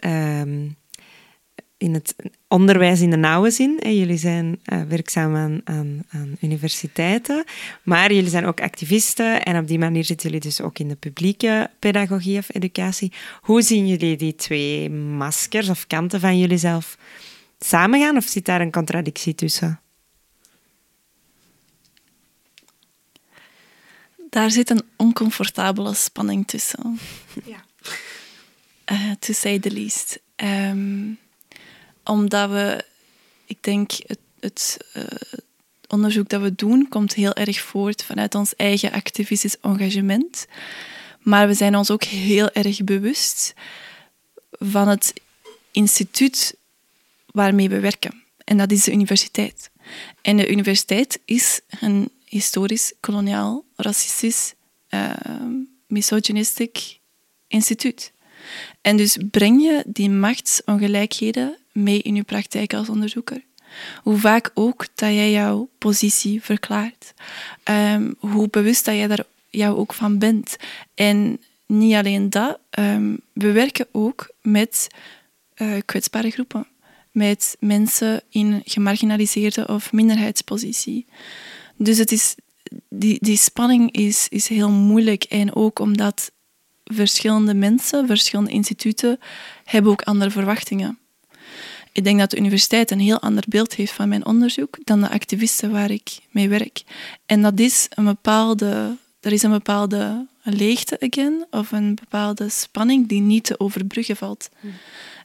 [1.83, 2.15] in het
[2.49, 3.77] onderwijs in de nauwe zin.
[3.81, 3.89] Hè.
[3.89, 7.45] Jullie zijn eh, werkzaam aan, aan, aan universiteiten,
[7.83, 10.95] maar jullie zijn ook activisten en op die manier zitten jullie dus ook in de
[10.95, 13.13] publieke pedagogie of educatie.
[13.41, 16.99] Hoe zien jullie die twee maskers of kanten van jullie zelf
[17.59, 19.81] samengaan of zit daar een contradictie tussen?
[24.31, 26.99] Daar zit een oncomfortabele spanning tussen.
[27.45, 27.65] Ja.
[28.85, 30.21] eh to say the least.
[30.37, 31.13] Ehm,
[32.05, 32.85] omdat we,
[33.47, 35.05] ik denk, het, het eh,
[35.89, 40.47] onderzoek dat we doen komt heel erg voort vanuit ons eigen activistisch engagement.
[41.21, 43.55] Maar we zijn ons ook heel erg bewust
[44.51, 45.13] van het
[45.71, 46.57] instituut
[47.27, 48.23] waarmee we werken.
[48.45, 49.71] En dat is de universiteit.
[50.23, 54.55] En de universiteit is een historisch, koloniaal, racistisch,
[54.91, 55.11] uh,
[55.87, 57.01] misogynistisch
[57.49, 58.13] instituut.
[58.83, 63.43] En dus breng je die machtsongelijkheden mee in je praktijk als onderzoeker.
[64.03, 67.15] Hoe vaak ook dat jij jouw positie verklaart.
[67.65, 70.57] Um, hoe bewust dat jij daar jou ook van bent.
[70.95, 74.87] En niet alleen dat, um, we werken ook met
[75.57, 76.67] uh, kwetsbare groepen.
[77.11, 81.07] Met mensen in gemarginaliseerde of minderheidspositie.
[81.77, 82.35] Dus het is,
[82.89, 85.25] die, die spanning is, is heel moeilijk.
[85.25, 86.33] En ook omdat
[86.95, 89.19] verschillende mensen, verschillende instituten,
[89.65, 90.99] hebben ook andere verwachtingen.
[91.93, 95.11] Ik denk dat de universiteit een heel ander beeld heeft van mijn onderzoek dan de
[95.11, 96.83] activisten waar ik mee werk.
[97.27, 103.09] En dat is een bepaalde, er is een bepaalde leegte again, of een bepaalde spanning
[103.09, 104.49] die niet te overbruggen valt.
[104.61, 104.73] Hmm.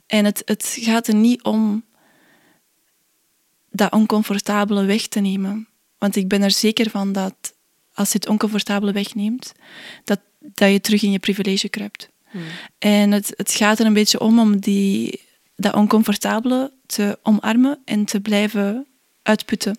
[0.07, 1.83] En het, het gaat er niet om
[3.69, 5.67] dat oncomfortabele weg te nemen.
[5.97, 7.53] Want ik ben er zeker van dat
[7.93, 9.53] als je het oncomfortabele wegneemt,
[10.03, 10.19] dat,
[10.53, 12.09] dat je terug in je privilege kruipt.
[12.29, 12.41] Hmm.
[12.77, 15.21] En het, het gaat er een beetje om om die,
[15.55, 18.85] dat oncomfortabele te omarmen en te blijven
[19.21, 19.77] uitputten.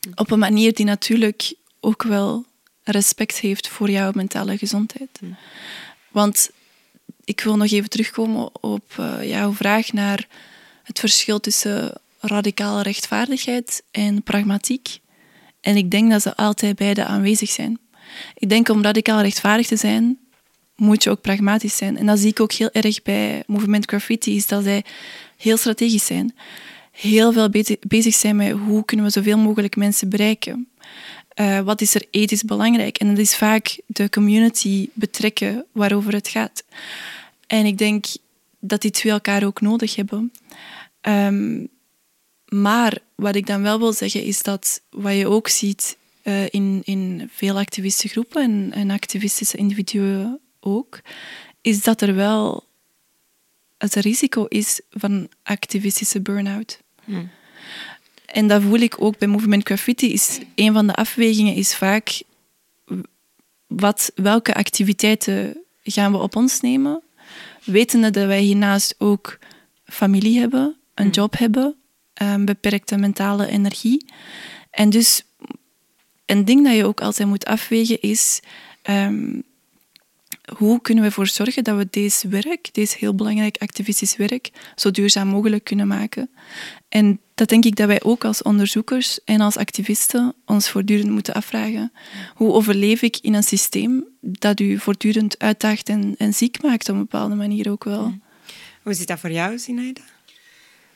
[0.00, 0.12] Hmm.
[0.14, 2.44] Op een manier die natuurlijk ook wel
[2.82, 5.08] respect heeft voor jouw mentale gezondheid.
[5.18, 5.36] Hmm.
[6.10, 6.50] Want
[7.24, 10.26] ik wil nog even terugkomen op uh, jouw vraag naar
[10.82, 14.98] het verschil tussen radicale rechtvaardigheid en pragmatiek.
[15.60, 17.78] En ik denk dat ze altijd beide aanwezig zijn.
[18.34, 20.18] Ik denk om radicaal rechtvaardig te zijn,
[20.76, 21.96] moet je ook pragmatisch zijn.
[21.96, 24.84] En dat zie ik ook heel erg bij Movement Graffiti, is dat zij
[25.36, 26.34] heel strategisch zijn.
[26.90, 27.48] Heel veel
[27.88, 30.68] bezig zijn met hoe kunnen we zoveel mogelijk mensen bereiken.
[31.40, 32.98] Uh, wat is er ethisch belangrijk?
[32.98, 36.64] En dat is vaak de community betrekken waarover het gaat.
[37.46, 38.04] En ik denk
[38.58, 40.32] dat die twee elkaar ook nodig hebben.
[41.00, 41.68] Um,
[42.48, 45.96] maar wat ik dan wel wil zeggen is dat wat je ook ziet
[46.26, 51.00] uh, in, in veel activistische groepen en, en activistische individuen ook,
[51.60, 52.64] is dat er wel
[53.78, 56.80] het risico is van activistische burn-out.
[57.04, 57.30] Hmm.
[58.26, 60.12] En dat voel ik ook bij Movement Graffiti.
[60.12, 62.22] Is, een van de afwegingen is vaak
[63.66, 67.02] wat, welke activiteiten gaan we op ons nemen,
[67.64, 69.38] wetende dat wij hiernaast ook
[69.84, 71.76] familie hebben, een job hebben,
[72.22, 74.06] um, beperkte mentale energie.
[74.70, 75.24] En dus
[76.26, 78.40] een ding dat je ook altijd moet afwegen is
[78.90, 79.44] um,
[80.58, 84.90] hoe kunnen we ervoor zorgen dat we deze werk, deze heel belangrijk activistisch werk, zo
[84.90, 86.30] duurzaam mogelijk kunnen maken.
[86.88, 91.34] En dat denk ik dat wij ook als onderzoekers en als activisten ons voortdurend moeten
[91.34, 91.92] afvragen.
[92.34, 96.94] Hoe overleef ik in een systeem dat u voortdurend uitdaagt en, en ziek maakt op
[96.94, 98.14] een bepaalde manier ook wel?
[98.82, 100.00] Hoe zit dat voor jou, Zinaida?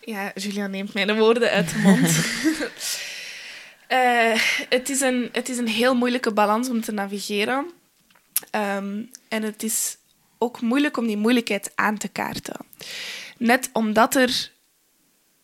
[0.05, 2.11] Ja, Julia neemt mij de woorden uit de mond.
[3.93, 7.71] uh, het, is een, het is een heel moeilijke balans om te navigeren.
[8.55, 9.97] Um, en het is
[10.39, 12.57] ook moeilijk om die moeilijkheid aan te kaarten.
[13.39, 14.53] Net omdat er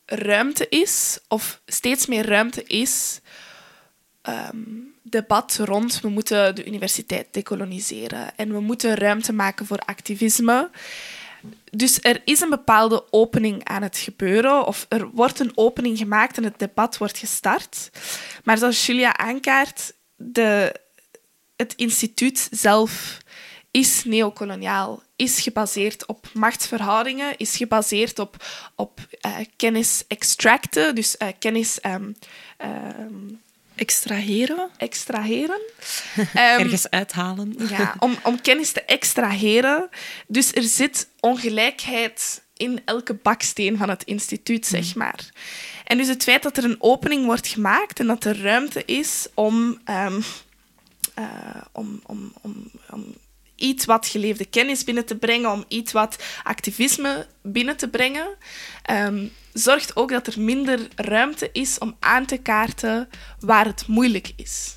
[0.07, 3.21] ruimte is, of steeds meer ruimte is,
[4.23, 4.59] ehm,
[5.03, 10.71] debat rond we moeten de universiteit decoloniseren en we moeten ruimte maken voor activisme.
[11.71, 16.37] Dus er is een bepaalde opening aan het gebeuren, of er wordt een opening gemaakt
[16.37, 17.91] en het debat wordt gestart.
[18.45, 20.81] Maar zoals Julia aankaart, de,
[21.57, 23.19] het instituut zelf
[23.71, 28.45] is neocoloniaal, is gebaseerd op machtsverhoudingen, is gebaseerd op,
[28.75, 32.17] op uh, kennis extracten, dus uh, kennis um,
[33.01, 33.41] um,
[33.77, 34.71] extraheren.
[34.77, 35.61] Extraheren.
[36.19, 36.27] Um,
[36.61, 37.55] Ergens uithalen.
[37.69, 39.89] ja, om, om kennis te extraheren.
[40.27, 44.99] Dus er zit ongelijkheid in elke baksteen van het instituut, zeg mm.
[44.99, 45.29] maar.
[45.85, 49.27] En dus het feit dat er een opening wordt gemaakt en dat er ruimte is
[49.35, 50.25] om, um,
[51.19, 51.27] uh,
[51.73, 53.15] om, om, om, om
[53.57, 58.29] iets wat geleefde kennis binnen te brengen, om iets wat activisme binnen te brengen,
[58.91, 64.33] um, zorgt ook dat er minder ruimte is om aan te kaarten waar het moeilijk
[64.37, 64.77] is.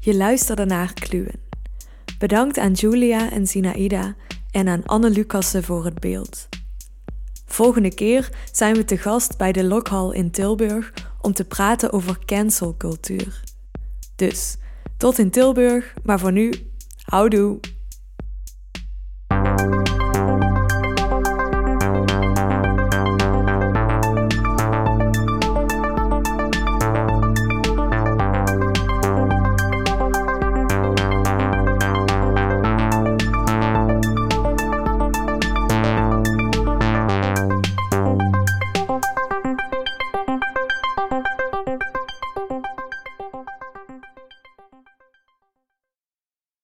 [0.00, 1.40] Je luisterde naar Kluwen.
[2.18, 4.14] Bedankt aan Julia en Sinaida
[4.50, 6.48] en aan Anne Lucassen voor het beeld.
[7.46, 12.18] Volgende keer zijn we te gast bij de Lokhal in Tilburg om te praten over
[12.24, 13.51] cancelcultuur.
[14.22, 14.56] Dus
[14.96, 16.52] tot in Tilburg, maar voor nu,
[17.02, 17.60] houdoe!